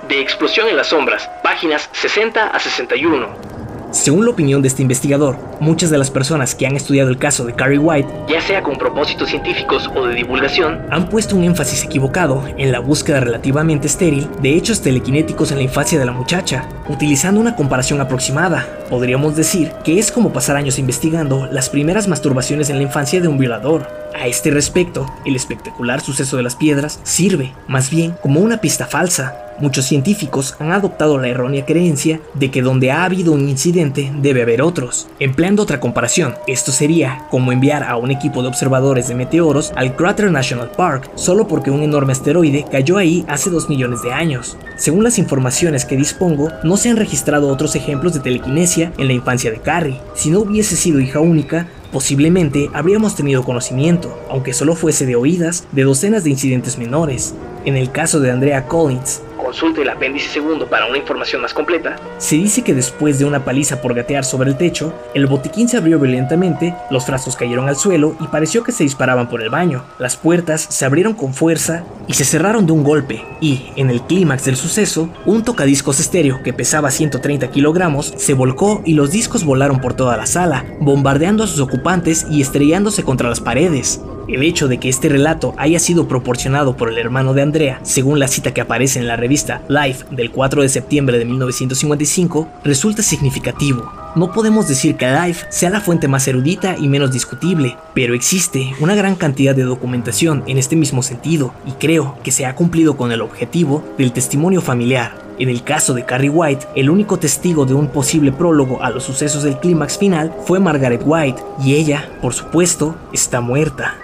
De 0.07 0.21
Explosión 0.21 0.67
en 0.67 0.77
las 0.77 0.87
Sombras, 0.87 1.29
páginas 1.41 1.89
60 1.93 2.47
a 2.47 2.59
61. 2.59 3.52
Según 3.93 4.25
la 4.25 4.31
opinión 4.31 4.63
de 4.63 4.69
este 4.69 4.81
investigador, 4.81 5.37
muchas 5.59 5.91
de 5.91 5.99
las 5.99 6.09
personas 6.09 6.55
que 6.55 6.65
han 6.65 6.75
estudiado 6.75 7.11
el 7.11 7.19
caso 7.19 7.45
de 7.45 7.53
Carrie 7.53 7.77
White, 7.77 8.11
ya 8.27 8.41
sea 8.41 8.63
con 8.63 8.75
propósitos 8.75 9.29
científicos 9.29 9.87
o 9.95 10.07
de 10.07 10.15
divulgación, 10.15 10.81
han 10.89 11.09
puesto 11.09 11.35
un 11.35 11.43
énfasis 11.43 11.83
equivocado 11.83 12.43
en 12.57 12.71
la 12.71 12.79
búsqueda 12.79 13.19
relativamente 13.19 13.85
estéril 13.85 14.27
de 14.41 14.55
hechos 14.55 14.81
telequinéticos 14.81 15.51
en 15.51 15.57
la 15.57 15.63
infancia 15.63 15.99
de 15.99 16.05
la 16.05 16.11
muchacha, 16.11 16.67
utilizando 16.89 17.39
una 17.39 17.55
comparación 17.55 18.01
aproximada. 18.01 18.67
Podríamos 18.89 19.35
decir 19.35 19.71
que 19.83 19.99
es 19.99 20.11
como 20.11 20.33
pasar 20.33 20.55
años 20.55 20.79
investigando 20.79 21.45
las 21.51 21.69
primeras 21.69 22.07
masturbaciones 22.07 22.71
en 22.71 22.77
la 22.77 22.83
infancia 22.83 23.21
de 23.21 23.27
un 23.27 23.37
violador. 23.37 23.87
A 24.13 24.27
este 24.27 24.51
respecto, 24.51 25.05
el 25.25 25.35
espectacular 25.35 26.01
suceso 26.01 26.37
de 26.37 26.43
las 26.43 26.55
piedras 26.55 26.99
sirve, 27.03 27.53
más 27.67 27.89
bien, 27.89 28.15
como 28.21 28.39
una 28.39 28.57
pista 28.61 28.85
falsa, 28.85 29.43
Muchos 29.59 29.85
científicos 29.85 30.55
han 30.59 30.71
adoptado 30.71 31.17
la 31.19 31.27
errónea 31.27 31.65
creencia 31.65 32.19
de 32.33 32.49
que 32.49 32.61
donde 32.61 32.91
ha 32.91 33.03
habido 33.03 33.33
un 33.33 33.47
incidente 33.47 34.11
debe 34.19 34.41
haber 34.41 34.61
otros. 34.61 35.07
Empleando 35.19 35.61
otra 35.61 35.79
comparación, 35.79 36.35
esto 36.47 36.71
sería 36.71 37.27
como 37.29 37.51
enviar 37.51 37.83
a 37.83 37.95
un 37.97 38.09
equipo 38.09 38.41
de 38.41 38.47
observadores 38.47 39.07
de 39.07 39.15
meteoros 39.15 39.71
al 39.75 39.95
Crater 39.95 40.31
National 40.31 40.71
Park 40.75 41.11
solo 41.15 41.47
porque 41.47 41.71
un 41.71 41.83
enorme 41.83 42.13
asteroide 42.13 42.65
cayó 42.69 42.97
ahí 42.97 43.23
hace 43.27 43.49
2 43.51 43.69
millones 43.69 44.01
de 44.01 44.11
años. 44.11 44.57
Según 44.75 45.03
las 45.03 45.19
informaciones 45.19 45.85
que 45.85 45.97
dispongo, 45.97 46.49
no 46.63 46.75
se 46.75 46.89
han 46.89 46.97
registrado 46.97 47.47
otros 47.49 47.75
ejemplos 47.75 48.13
de 48.13 48.21
telequinesia 48.21 48.91
en 48.97 49.07
la 49.07 49.13
infancia 49.13 49.51
de 49.51 49.61
Carrie. 49.61 50.01
Si 50.15 50.31
no 50.31 50.39
hubiese 50.39 50.75
sido 50.75 50.99
hija 50.99 51.19
única, 51.19 51.67
Posiblemente 51.93 52.71
habríamos 52.73 53.15
tenido 53.15 53.43
conocimiento, 53.43 54.17
aunque 54.27 54.53
solo 54.53 54.75
fuese 54.75 55.05
de 55.05 55.15
oídas, 55.15 55.67
de 55.71 55.83
docenas 55.83 56.23
de 56.23 56.31
incidentes 56.31 56.79
menores. 56.79 57.35
En 57.65 57.77
el 57.77 57.91
caso 57.91 58.19
de 58.19 58.31
Andrea 58.31 58.65
Collins, 58.65 59.21
consulte 59.43 59.81
el 59.81 59.89
apéndice 59.89 60.29
segundo 60.29 60.67
para 60.67 60.85
una 60.85 60.97
información 60.97 61.41
más 61.41 61.53
completa. 61.53 61.97
Se 62.17 62.35
dice 62.35 62.63
que 62.63 62.73
después 62.73 63.19
de 63.19 63.25
una 63.25 63.43
paliza 63.43 63.81
por 63.81 63.93
gatear 63.93 64.23
sobre 64.23 64.49
el 64.49 64.57
techo, 64.57 64.93
el 65.13 65.27
botiquín 65.27 65.67
se 65.67 65.77
abrió 65.77 65.99
violentamente, 65.99 66.73
los 66.89 67.05
frascos 67.05 67.35
cayeron 67.35 67.67
al 67.67 67.75
suelo 67.75 68.15
y 68.19 68.27
pareció 68.27 68.63
que 68.63 68.71
se 68.71 68.83
disparaban 68.83 69.29
por 69.29 69.41
el 69.41 69.49
baño. 69.49 69.83
Las 69.99 70.15
puertas 70.15 70.65
se 70.69 70.85
abrieron 70.85 71.13
con 71.13 71.33
fuerza 71.33 71.83
y 72.07 72.13
se 72.13 72.25
cerraron 72.25 72.65
de 72.65 72.71
un 72.71 72.83
golpe, 72.83 73.23
y, 73.41 73.71
en 73.75 73.89
el 73.89 74.01
clímax 74.01 74.45
del 74.45 74.55
suceso, 74.55 75.09
un 75.25 75.43
tocadiscos 75.43 75.99
estéreo 75.99 76.41
que 76.43 76.53
pesaba 76.53 76.91
130 76.91 77.49
kilogramos 77.49 78.13
se 78.17 78.33
volcó 78.33 78.81
y 78.85 78.93
los 78.93 79.11
discos 79.11 79.43
volaron 79.43 79.79
por 79.79 79.93
toda 79.93 80.17
la 80.17 80.25
sala, 80.25 80.65
bombardeando 80.79 81.43
a 81.43 81.47
sus 81.47 81.59
ocupantes 81.59 82.25
y 82.29 82.41
estrellándose 82.41 83.03
contra 83.03 83.29
las 83.29 83.41
paredes. 83.41 84.01
El 84.27 84.41
hecho 84.43 84.69
de 84.69 84.79
que 84.79 84.87
este 84.87 85.09
relato 85.09 85.53
haya 85.57 85.79
sido 85.79 86.07
proporcionado 86.07 86.77
por 86.77 86.89
el 86.89 86.97
hermano 86.97 87.33
de 87.33 87.41
Andrea, 87.41 87.79
según 87.83 88.19
la 88.19 88.29
cita 88.29 88.53
que 88.53 88.61
aparece 88.61 88.99
en 88.99 89.07
la 89.07 89.17
revista 89.17 89.32
Life 89.67 90.05
del 90.11 90.31
4 90.31 90.61
de 90.61 90.69
septiembre 90.69 91.17
de 91.17 91.25
1955, 91.25 92.47
resulta 92.63 93.01
significativo. 93.01 93.91
No 94.15 94.31
podemos 94.31 94.67
decir 94.67 94.95
que 94.95 95.11
Life 95.11 95.47
sea 95.49 95.71
la 95.71 95.81
fuente 95.81 96.07
más 96.07 96.27
erudita 96.27 96.77
y 96.77 96.87
menos 96.87 97.11
discutible, 97.11 97.75
pero 97.95 98.13
existe 98.13 98.73
una 98.79 98.93
gran 98.93 99.15
cantidad 99.15 99.55
de 99.55 99.63
documentación 99.63 100.43
en 100.45 100.59
este 100.59 100.75
mismo 100.75 101.01
sentido 101.01 101.53
y 101.65 101.71
creo 101.71 102.17
que 102.23 102.31
se 102.31 102.45
ha 102.45 102.55
cumplido 102.55 102.95
con 102.95 103.11
el 103.11 103.21
objetivo 103.21 103.83
del 103.97 104.13
testimonio 104.13 104.61
familiar. 104.61 105.23
En 105.39 105.49
el 105.49 105.63
caso 105.63 105.95
de 105.95 106.05
Carrie 106.05 106.29
White, 106.29 106.67
el 106.75 106.91
único 106.91 107.17
testigo 107.17 107.65
de 107.65 107.73
un 107.73 107.87
posible 107.87 108.31
prólogo 108.31 108.83
a 108.83 108.91
los 108.91 109.03
sucesos 109.03 109.41
del 109.41 109.57
clímax 109.59 109.97
final 109.97 110.31
fue 110.45 110.59
Margaret 110.59 111.01
White, 111.03 111.41
y 111.63 111.73
ella, 111.73 112.07
por 112.21 112.35
supuesto, 112.35 112.95
está 113.11 113.41
muerta. 113.41 113.95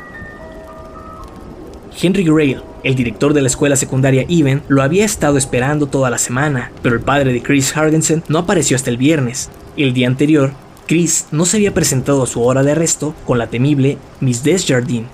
Henry 2.02 2.24
Grail, 2.24 2.62
el 2.84 2.96
director 2.96 3.34
de 3.34 3.42
la 3.42 3.48
escuela 3.48 3.76
secundaria 3.76 4.26
Even, 4.30 4.64
lo 4.68 4.82
había 4.82 5.06
estado 5.06 5.38
esperando 5.38 5.88
toda 5.88 6.10
la 6.10 6.18
semana, 6.18 6.72
pero 6.82 6.96
el 6.96 7.02
padre 7.02 7.34
de 7.34 7.42
Chris 7.42 7.76
Hargensen 7.76 8.24
no 8.28 8.40
apareció 8.40 8.76
hasta 8.76 8.90
el 8.90 8.98
viernes. 8.98 9.50
El 9.78 9.94
día 9.94 10.08
anterior, 10.08 10.52
Chris 10.88 11.28
no 11.32 11.46
se 11.46 11.58
había 11.58 11.74
presentado 11.74 12.24
a 12.24 12.28
su 12.28 12.42
hora 12.44 12.64
de 12.64 12.72
arresto 12.72 13.14
con 13.26 13.38
la 13.38 13.48
temible 13.48 13.98
Miss 14.20 14.44
Desjardins. 14.44 15.08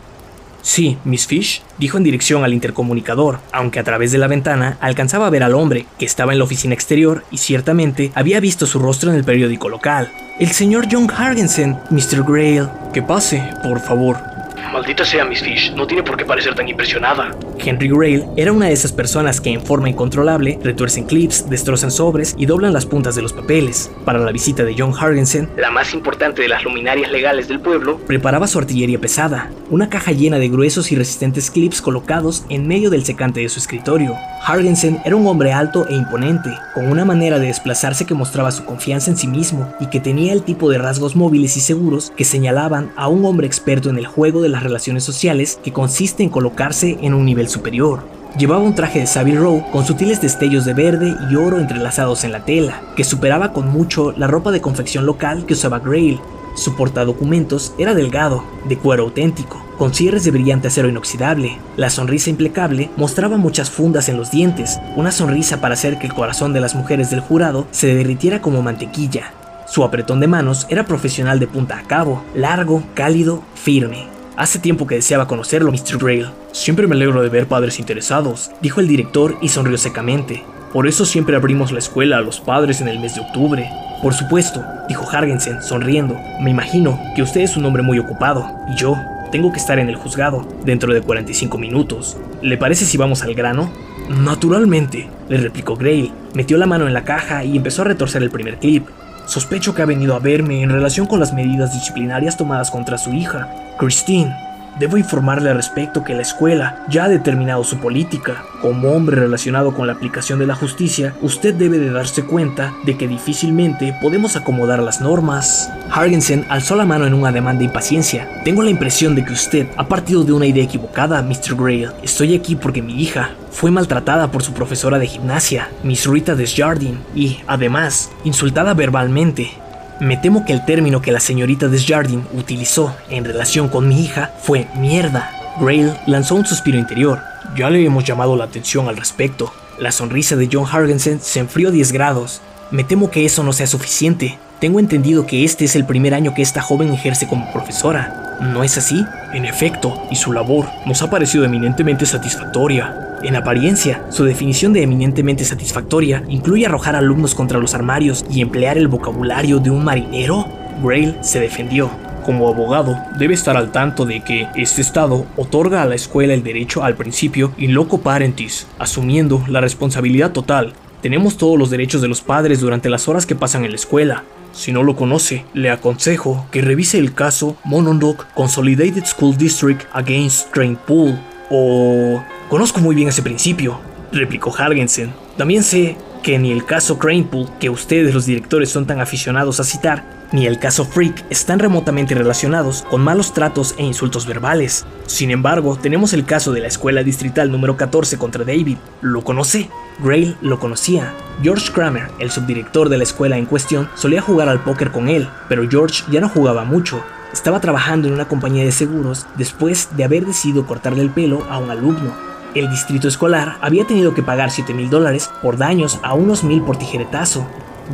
Sí, 0.61 0.97
Miss 1.05 1.27
Fish, 1.27 1.61
dijo 1.77 1.97
en 1.97 2.03
dirección 2.03 2.43
al 2.43 2.51
intercomunicador, 2.51 3.37
aunque 3.51 3.79
a 3.79 3.83
través 3.83 4.11
de 4.11 4.17
la 4.17 4.25
ventana 4.25 4.77
alcanzaba 4.81 5.27
a 5.27 5.29
ver 5.29 5.43
al 5.43 5.53
hombre, 5.53 5.85
que 5.99 6.07
estaba 6.07 6.31
en 6.31 6.39
la 6.39 6.45
oficina 6.45 6.73
exterior 6.73 7.23
y 7.29 7.37
ciertamente 7.37 8.11
había 8.15 8.39
visto 8.39 8.65
su 8.65 8.79
rostro 8.79 9.11
en 9.11 9.17
el 9.17 9.23
periódico 9.23 9.69
local. 9.69 10.11
El 10.39 10.49
señor 10.49 10.87
John 10.91 11.07
Hargensen, 11.09 11.77
Mr. 11.91 12.23
Grail. 12.27 12.67
Que 12.93 13.03
pase, 13.03 13.47
por 13.63 13.79
favor. 13.79 14.34
Maldita 14.75 15.05
sea 15.05 15.23
Miss 15.23 15.41
Fish, 15.41 15.73
no 15.73 15.87
tiene 15.87 16.03
por 16.03 16.17
qué 16.17 16.25
parecer 16.25 16.53
tan 16.53 16.67
impresionada. 16.67 17.33
Henry 17.57 17.87
Grail 17.87 18.25
era 18.35 18.51
una 18.51 18.65
de 18.65 18.73
esas 18.73 18.91
personas 18.91 19.39
que 19.39 19.49
en 19.49 19.65
forma 19.65 19.87
incontrolable 19.87 20.59
retuercen 20.61 21.05
clips, 21.05 21.49
destrozan 21.49 21.91
sobres 21.91 22.35
y 22.37 22.45
doblan 22.45 22.73
las 22.73 22.85
puntas 22.85 23.15
de 23.15 23.21
los 23.21 23.31
papeles. 23.31 23.89
Para 24.03 24.19
la 24.19 24.33
visita 24.33 24.65
de 24.65 24.75
John 24.77 24.93
Hargensen, 24.93 25.49
la 25.55 25.71
más 25.71 25.93
importante 25.93 26.41
de 26.41 26.49
las 26.49 26.65
luminarias 26.65 27.09
legales 27.09 27.47
del 27.47 27.61
pueblo, 27.61 27.99
preparaba 27.99 28.47
su 28.47 28.59
artillería 28.59 28.99
pesada, 28.99 29.49
una 29.69 29.87
caja 29.87 30.11
llena 30.11 30.39
de 30.39 30.49
gruesos 30.49 30.91
y 30.91 30.97
resistentes 30.97 31.49
clips 31.49 31.81
colocados 31.81 32.43
en 32.49 32.67
medio 32.67 32.89
del 32.89 33.05
secante 33.05 33.39
de 33.39 33.47
su 33.47 33.59
escritorio. 33.59 34.13
Hargensen 34.45 34.99
era 35.05 35.15
un 35.15 35.25
hombre 35.25 35.53
alto 35.53 35.87
e 35.87 35.95
imponente, 35.95 36.49
con 36.73 36.91
una 36.91 37.05
manera 37.05 37.39
de 37.39 37.47
desplazarse 37.47 38.05
que 38.05 38.13
mostraba 38.13 38.51
su 38.51 38.65
confianza 38.65 39.09
en 39.09 39.17
sí 39.17 39.27
mismo 39.27 39.73
y 39.79 39.87
que 39.87 40.01
tenía 40.01 40.33
el 40.33 40.43
tipo 40.43 40.69
de 40.69 40.77
rasgos 40.77 41.15
móviles 41.15 41.55
y 41.55 41.61
seguros 41.61 42.11
que 42.15 42.25
señalaban 42.25 42.91
a 42.97 43.07
un 43.07 43.23
hombre 43.23 43.47
experto 43.47 43.89
en 43.89 43.97
el 43.97 44.05
juego 44.05 44.41
de 44.41 44.49
las 44.49 44.64
relaciones 44.65 45.05
sociales 45.05 45.57
que 45.63 45.71
consiste 45.71 46.21
en 46.23 46.29
colocarse 46.29 46.97
en 47.01 47.13
un 47.13 47.25
nivel 47.25 47.47
superior. 47.47 48.03
Llevaba 48.37 48.61
un 48.61 48.75
traje 48.75 48.99
de 48.99 49.07
Savile 49.07 49.39
Row 49.39 49.63
con 49.71 49.85
sutiles 49.85 50.19
destellos 50.19 50.65
de 50.65 50.73
verde 50.73 51.15
y 51.31 51.37
oro 51.37 51.57
entrelazados 51.57 52.25
en 52.25 52.33
la 52.33 52.43
tela, 52.43 52.81
que 52.97 53.05
superaba 53.05 53.53
con 53.53 53.69
mucho 53.69 54.11
la 54.11 54.27
ropa 54.27 54.51
de 54.51 54.59
confección 54.59 55.05
local 55.05 55.45
que 55.45 55.53
usaba 55.53 55.79
Grail. 55.79 56.19
Su 56.55 56.75
portadocumentos 56.75 57.73
era 57.77 57.93
delgado, 57.93 58.43
de 58.67 58.77
cuero 58.77 59.03
auténtico, 59.03 59.63
con 59.77 59.93
cierres 59.93 60.25
de 60.25 60.31
brillante 60.31 60.67
acero 60.67 60.89
inoxidable. 60.89 61.57
La 61.77 61.89
sonrisa 61.89 62.29
implacable 62.29 62.89
mostraba 62.97 63.37
muchas 63.37 63.69
fundas 63.69 64.09
en 64.09 64.17
los 64.17 64.31
dientes, 64.31 64.79
una 64.97 65.11
sonrisa 65.11 65.61
para 65.61 65.75
hacer 65.75 65.97
que 65.97 66.07
el 66.07 66.13
corazón 66.13 66.51
de 66.51 66.59
las 66.59 66.75
mujeres 66.75 67.09
del 67.09 67.21
jurado 67.21 67.67
se 67.71 67.93
derritiera 67.93 68.41
como 68.41 68.61
mantequilla. 68.61 69.31
Su 69.67 69.83
apretón 69.83 70.19
de 70.19 70.27
manos 70.27 70.67
era 70.69 70.85
profesional 70.85 71.39
de 71.39 71.47
punta 71.47 71.79
a 71.79 71.83
cabo, 71.83 72.23
largo, 72.35 72.83
cálido, 72.93 73.43
firme. 73.55 74.14
Hace 74.37 74.59
tiempo 74.59 74.85
que 74.85 74.95
deseaba 74.95 75.27
conocerlo, 75.27 75.71
Mr. 75.71 75.97
Grail. 75.97 76.27
Siempre 76.51 76.87
me 76.87 76.95
alegro 76.95 77.21
de 77.21 77.29
ver 77.29 77.47
padres 77.47 77.79
interesados, 77.79 78.51
dijo 78.61 78.81
el 78.81 78.87
director 78.87 79.37
y 79.41 79.47
sonrió 79.47 79.77
secamente. 79.77 80.43
Por 80.73 80.87
eso 80.87 81.05
siempre 81.05 81.37
abrimos 81.37 81.71
la 81.71 81.79
escuela 81.79 82.17
a 82.17 82.21
los 82.21 82.41
padres 82.41 82.81
en 82.81 82.89
el 82.89 82.99
mes 82.99 83.15
de 83.15 83.21
octubre. 83.21 83.69
Por 84.03 84.13
supuesto, 84.13 84.61
dijo 84.89 85.09
Hargensen, 85.09 85.61
sonriendo. 85.61 86.19
Me 86.41 86.51
imagino 86.51 86.99
que 87.15 87.21
usted 87.21 87.41
es 87.41 87.55
un 87.55 87.63
hombre 87.63 87.81
muy 87.81 87.97
ocupado, 87.97 88.45
y 88.69 88.75
yo, 88.75 88.97
tengo 89.31 89.53
que 89.53 89.59
estar 89.59 89.79
en 89.79 89.87
el 89.87 89.95
juzgado 89.95 90.45
dentro 90.65 90.93
de 90.93 90.99
45 90.99 91.57
minutos. 91.57 92.17
¿Le 92.41 92.57
parece 92.57 92.83
si 92.83 92.97
vamos 92.97 93.23
al 93.23 93.35
grano? 93.35 93.71
Naturalmente, 94.09 95.09
le 95.29 95.37
replicó 95.37 95.77
Grail. 95.77 96.11
Metió 96.33 96.57
la 96.57 96.65
mano 96.65 96.87
en 96.87 96.93
la 96.93 97.05
caja 97.05 97.45
y 97.45 97.55
empezó 97.55 97.83
a 97.83 97.85
retorcer 97.85 98.21
el 98.21 98.31
primer 98.31 98.57
clip. 98.57 98.85
Sospecho 99.25 99.73
que 99.73 99.81
ha 99.81 99.85
venido 99.85 100.15
a 100.15 100.19
verme 100.19 100.61
en 100.61 100.69
relación 100.69 101.07
con 101.07 101.19
las 101.19 101.33
medidas 101.33 101.73
disciplinarias 101.73 102.37
tomadas 102.37 102.69
contra 102.69 102.97
su 102.97 103.13
hija, 103.13 103.49
Christine. 103.77 104.44
Debo 104.79 104.97
informarle 104.97 105.49
al 105.49 105.55
respecto 105.55 106.03
que 106.03 106.13
la 106.13 106.21
escuela 106.21 106.83
ya 106.89 107.05
ha 107.05 107.09
determinado 107.09 107.63
su 107.63 107.77
política. 107.77 108.43
Como 108.61 108.91
hombre 108.91 109.15
relacionado 109.15 109.73
con 109.73 109.87
la 109.87 109.93
aplicación 109.93 110.37
de 110.37 110.47
la 110.47 110.55
justicia, 110.55 111.13
usted 111.21 111.53
debe 111.53 111.79
de 111.79 111.91
darse 111.91 112.25
cuenta 112.25 112.73
de 112.83 112.97
que 112.97 113.07
difícilmente 113.07 113.95
podemos 114.01 114.35
acomodar 114.35 114.83
las 114.83 114.99
normas. 114.99 115.71
Hargensen 115.89 116.45
alzó 116.49 116.75
la 116.75 116.85
mano 116.85 117.05
en 117.05 117.13
un 117.13 117.25
ademán 117.25 117.57
de 117.57 117.65
impaciencia. 117.65 118.27
Tengo 118.43 118.63
la 118.63 118.69
impresión 118.69 119.15
de 119.15 119.23
que 119.23 119.31
usted 119.31 119.67
ha 119.77 119.87
partido 119.87 120.25
de 120.25 120.33
una 120.33 120.45
idea 120.45 120.65
equivocada, 120.65 121.21
Mr. 121.21 121.55
Grail. 121.55 121.91
Estoy 122.03 122.35
aquí 122.35 122.55
porque 122.57 122.81
mi 122.81 123.01
hija 123.01 123.29
fue 123.51 123.71
maltratada 123.71 124.29
por 124.29 124.43
su 124.43 124.51
profesora 124.51 124.99
de 124.99 125.07
gimnasia, 125.07 125.69
Miss 125.83 126.05
Rita 126.05 126.35
Desjardins, 126.35 126.99
y, 127.15 127.39
además, 127.47 128.11
insultada 128.25 128.73
verbalmente. 128.73 129.51
Me 129.99 130.17
temo 130.17 130.43
que 130.43 130.51
el 130.51 130.65
término 130.65 131.01
que 131.01 131.13
la 131.13 131.21
señorita 131.21 131.69
Desjardins 131.69 132.25
utilizó 132.33 132.93
en 133.09 133.23
relación 133.23 133.69
con 133.69 133.87
mi 133.87 134.03
hija 134.03 134.31
fue 134.41 134.67
mierda. 134.75 135.31
Grail 135.59 135.93
lanzó 136.05 136.35
un 136.35 136.45
suspiro 136.45 136.77
interior. 136.77 137.21
Ya 137.55 137.69
le 137.69 137.85
hemos 137.85 138.03
llamado 138.03 138.35
la 138.35 138.43
atención 138.43 138.89
al 138.89 138.97
respecto. 138.97 139.53
La 139.79 139.93
sonrisa 139.93 140.35
de 140.35 140.49
John 140.51 140.65
Hargensen 140.69 141.21
se 141.21 141.39
enfrió 141.39 141.71
10 141.71 141.93
grados. 141.93 142.41
Me 142.71 142.83
temo 142.83 143.09
que 143.09 143.23
eso 143.23 143.41
no 143.41 143.53
sea 143.53 143.67
suficiente. 143.67 144.37
Tengo 144.59 144.81
entendido 144.81 145.25
que 145.25 145.45
este 145.45 145.63
es 145.63 145.77
el 145.77 145.85
primer 145.85 146.13
año 146.13 146.33
que 146.33 146.41
esta 146.41 146.61
joven 146.61 146.91
ejerce 146.91 147.27
como 147.27 147.51
profesora. 147.53 148.37
¿No 148.41 148.65
es 148.65 148.77
así? 148.77 149.05
En 149.33 149.45
efecto, 149.45 149.93
y 150.11 150.17
su 150.17 150.33
labor 150.33 150.67
nos 150.85 151.01
ha 151.03 151.09
parecido 151.09 151.45
eminentemente 151.45 152.05
satisfactoria. 152.05 153.04
En 153.25 153.35
apariencia, 153.35 154.05
su 154.11 154.23
definición 154.23 154.71
de 154.71 154.83
eminentemente 154.83 155.43
satisfactoria 155.45 156.23
incluye 156.29 156.67
arrojar 156.67 156.95
alumnos 156.95 157.33
contra 157.33 157.57
los 157.57 157.73
armarios 157.73 158.23
y 158.29 158.39
emplear 158.39 158.77
el 158.77 158.87
vocabulario 158.87 159.57
de 159.57 159.71
un 159.71 159.83
marinero. 159.83 160.45
Grail 160.83 161.15
se 161.21 161.39
defendió. 161.39 161.89
Como 162.23 162.47
abogado, 162.47 162.95
debe 163.17 163.33
estar 163.33 163.57
al 163.57 163.71
tanto 163.71 164.05
de 164.05 164.23
que 164.23 164.47
este 164.55 164.83
Estado 164.83 165.25
otorga 165.37 165.81
a 165.81 165.87
la 165.87 165.95
escuela 165.95 166.35
el 166.35 166.43
derecho 166.43 166.83
al 166.83 166.93
principio 166.93 167.51
in 167.57 167.73
loco 167.73 167.97
parentis, 167.97 168.67
asumiendo 168.77 169.43
la 169.47 169.59
responsabilidad 169.59 170.31
total. 170.31 170.73
Tenemos 171.01 171.35
todos 171.37 171.57
los 171.57 171.71
derechos 171.71 172.03
de 172.03 172.07
los 172.07 172.21
padres 172.21 172.59
durante 172.59 172.91
las 172.91 173.07
horas 173.07 173.25
que 173.25 173.33
pasan 173.33 173.65
en 173.65 173.71
la 173.71 173.77
escuela. 173.77 174.23
Si 174.53 174.71
no 174.71 174.83
lo 174.83 174.95
conoce, 174.95 175.45
le 175.55 175.71
aconsejo 175.71 176.45
que 176.51 176.61
revise 176.61 176.99
el 176.99 177.15
caso 177.15 177.57
Monondoc 177.63 178.31
Consolidated 178.35 179.05
School 179.05 179.35
District 179.35 179.81
Against 179.93 180.51
Train 180.53 180.75
Pool 180.75 181.17
o 181.49 182.23
Conozco 182.49 182.79
muy 182.79 182.95
bien 182.95 183.09
ese 183.09 183.23
principio, 183.23 183.79
replicó 184.11 184.53
Hargensen. 184.55 185.11
También 185.35 185.63
sé 185.63 185.97
que 186.21 186.37
ni 186.37 186.51
el 186.51 186.63
caso 186.63 186.99
Cranepool, 186.99 187.49
que 187.59 187.71
ustedes 187.71 188.13
los 188.13 188.27
directores 188.27 188.69
son 188.69 188.85
tan 188.85 189.01
aficionados 189.01 189.59
a 189.59 189.63
citar, 189.63 190.27
ni 190.31 190.45
el 190.45 190.59
caso 190.59 190.85
Freak 190.85 191.25
están 191.31 191.57
remotamente 191.57 192.13
relacionados 192.13 192.83
con 192.83 193.03
malos 193.03 193.33
tratos 193.33 193.73
e 193.79 193.83
insultos 193.83 194.27
verbales. 194.27 194.85
Sin 195.07 195.31
embargo, 195.31 195.75
tenemos 195.75 196.13
el 196.13 196.25
caso 196.25 196.51
de 196.51 196.61
la 196.61 196.67
escuela 196.67 197.01
distrital 197.01 197.51
número 197.51 197.77
14 197.77 198.19
contra 198.19 198.43
David. 198.43 198.77
¿Lo 199.01 199.23
conoce? 199.23 199.69
Grail 200.03 200.37
lo 200.41 200.59
conocía. 200.59 201.15
George 201.41 201.71
Kramer, 201.73 202.09
el 202.19 202.29
subdirector 202.29 202.89
de 202.89 202.99
la 202.99 203.03
escuela 203.03 203.39
en 203.39 203.47
cuestión, 203.47 203.89
solía 203.95 204.21
jugar 204.21 204.49
al 204.49 204.63
póker 204.63 204.91
con 204.91 205.09
él, 205.09 205.27
pero 205.49 205.67
George 205.67 206.03
ya 206.11 206.21
no 206.21 206.29
jugaba 206.29 206.63
mucho. 206.63 207.03
Estaba 207.35 207.59
trabajando 207.59 208.07
en 208.07 208.13
una 208.13 208.29
compañía 208.29 208.63
de 208.63 208.71
seguros 208.71 209.27
después 209.35 209.89
de 209.97 210.05
haber 210.05 210.25
decidido 210.25 210.65
cortarle 210.65 211.01
el 211.01 211.09
pelo 211.09 211.45
a 211.49 211.57
un 211.57 211.69
alumno. 211.69 212.13
El 212.55 212.69
distrito 212.69 213.09
escolar 213.09 213.57
había 213.59 213.85
tenido 213.85 214.13
que 214.13 214.23
pagar 214.23 214.51
7 214.51 214.73
mil 214.73 214.89
dólares 214.89 215.29
por 215.41 215.57
daños 215.57 215.99
a 216.01 216.13
unos 216.13 216.45
mil 216.45 216.61
por 216.61 216.77
tijeretazo. 216.77 217.45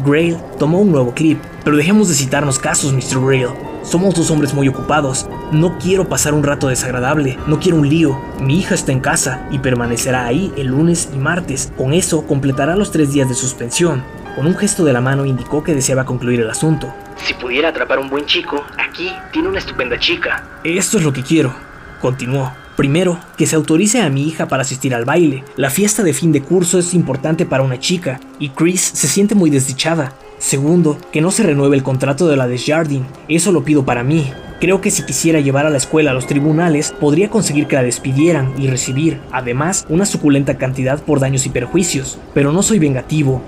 Grail 0.05 0.37
tomó 0.59 0.79
un 0.79 0.91
nuevo 0.91 1.15
clip, 1.15 1.41
pero 1.63 1.75
dejemos 1.75 2.07
de 2.07 2.13
citarnos 2.13 2.59
casos, 2.59 2.93
Mr. 2.93 3.19
Grail. 3.25 3.47
Somos 3.81 4.13
dos 4.13 4.29
hombres 4.29 4.53
muy 4.53 4.67
ocupados. 4.67 5.25
No 5.51 5.79
quiero 5.79 6.07
pasar 6.07 6.35
un 6.35 6.43
rato 6.43 6.67
desagradable, 6.67 7.39
no 7.47 7.59
quiero 7.59 7.79
un 7.79 7.89
lío. 7.89 8.21
Mi 8.39 8.59
hija 8.59 8.75
está 8.75 8.91
en 8.91 8.99
casa 8.99 9.47
y 9.49 9.57
permanecerá 9.57 10.27
ahí 10.27 10.53
el 10.55 10.67
lunes 10.67 11.09
y 11.15 11.17
martes. 11.17 11.73
Con 11.75 11.93
eso 11.93 12.27
completará 12.27 12.75
los 12.75 12.91
tres 12.91 13.11
días 13.11 13.27
de 13.27 13.33
suspensión. 13.33 14.03
Con 14.35 14.45
un 14.45 14.55
gesto 14.55 14.85
de 14.85 14.93
la 14.93 15.01
mano 15.01 15.25
indicó 15.25 15.63
que 15.63 15.73
deseaba 15.73 16.05
concluir 16.05 16.41
el 16.41 16.49
asunto. 16.51 16.93
Si 17.23 17.33
pudiera 17.35 17.69
atrapar 17.69 17.99
un 17.99 18.09
buen 18.09 18.25
chico, 18.25 18.65
aquí 18.77 19.11
tiene 19.31 19.47
una 19.49 19.59
estupenda 19.59 19.99
chica. 19.99 20.43
Esto 20.63 20.97
es 20.97 21.03
lo 21.03 21.13
que 21.13 21.21
quiero, 21.21 21.53
continuó. 22.01 22.51
Primero, 22.75 23.19
que 23.37 23.45
se 23.45 23.55
autorice 23.55 24.01
a 24.01 24.09
mi 24.09 24.27
hija 24.27 24.47
para 24.47 24.63
asistir 24.63 24.95
al 24.95 25.05
baile. 25.05 25.43
La 25.55 25.69
fiesta 25.69 26.01
de 26.01 26.13
fin 26.13 26.31
de 26.31 26.41
curso 26.41 26.79
es 26.79 26.95
importante 26.95 27.45
para 27.45 27.63
una 27.63 27.79
chica, 27.79 28.19
y 28.39 28.49
Chris 28.49 28.81
se 28.81 29.07
siente 29.07 29.35
muy 29.35 29.51
desdichada. 29.51 30.13
Segundo, 30.39 30.97
que 31.11 31.21
no 31.21 31.29
se 31.29 31.43
renueve 31.43 31.77
el 31.77 31.83
contrato 31.83 32.27
de 32.27 32.37
la 32.37 32.47
Desjardins. 32.47 33.05
Eso 33.27 33.51
lo 33.51 33.63
pido 33.63 33.85
para 33.85 34.03
mí. 34.03 34.33
Creo 34.59 34.81
que 34.81 34.89
si 34.89 35.05
quisiera 35.05 35.39
llevar 35.39 35.67
a 35.67 35.69
la 35.69 35.77
escuela 35.77 36.11
a 36.11 36.13
los 36.15 36.25
tribunales, 36.25 36.93
podría 36.99 37.29
conseguir 37.29 37.67
que 37.67 37.75
la 37.75 37.83
despidieran 37.83 38.53
y 38.57 38.67
recibir, 38.67 39.19
además, 39.31 39.85
una 39.89 40.05
suculenta 40.05 40.57
cantidad 40.57 41.01
por 41.01 41.19
daños 41.19 41.45
y 41.45 41.49
perjuicios. 41.49 42.17
Pero 42.33 42.51
no 42.51 42.63
soy 42.63 42.79
vengativo. 42.79 43.43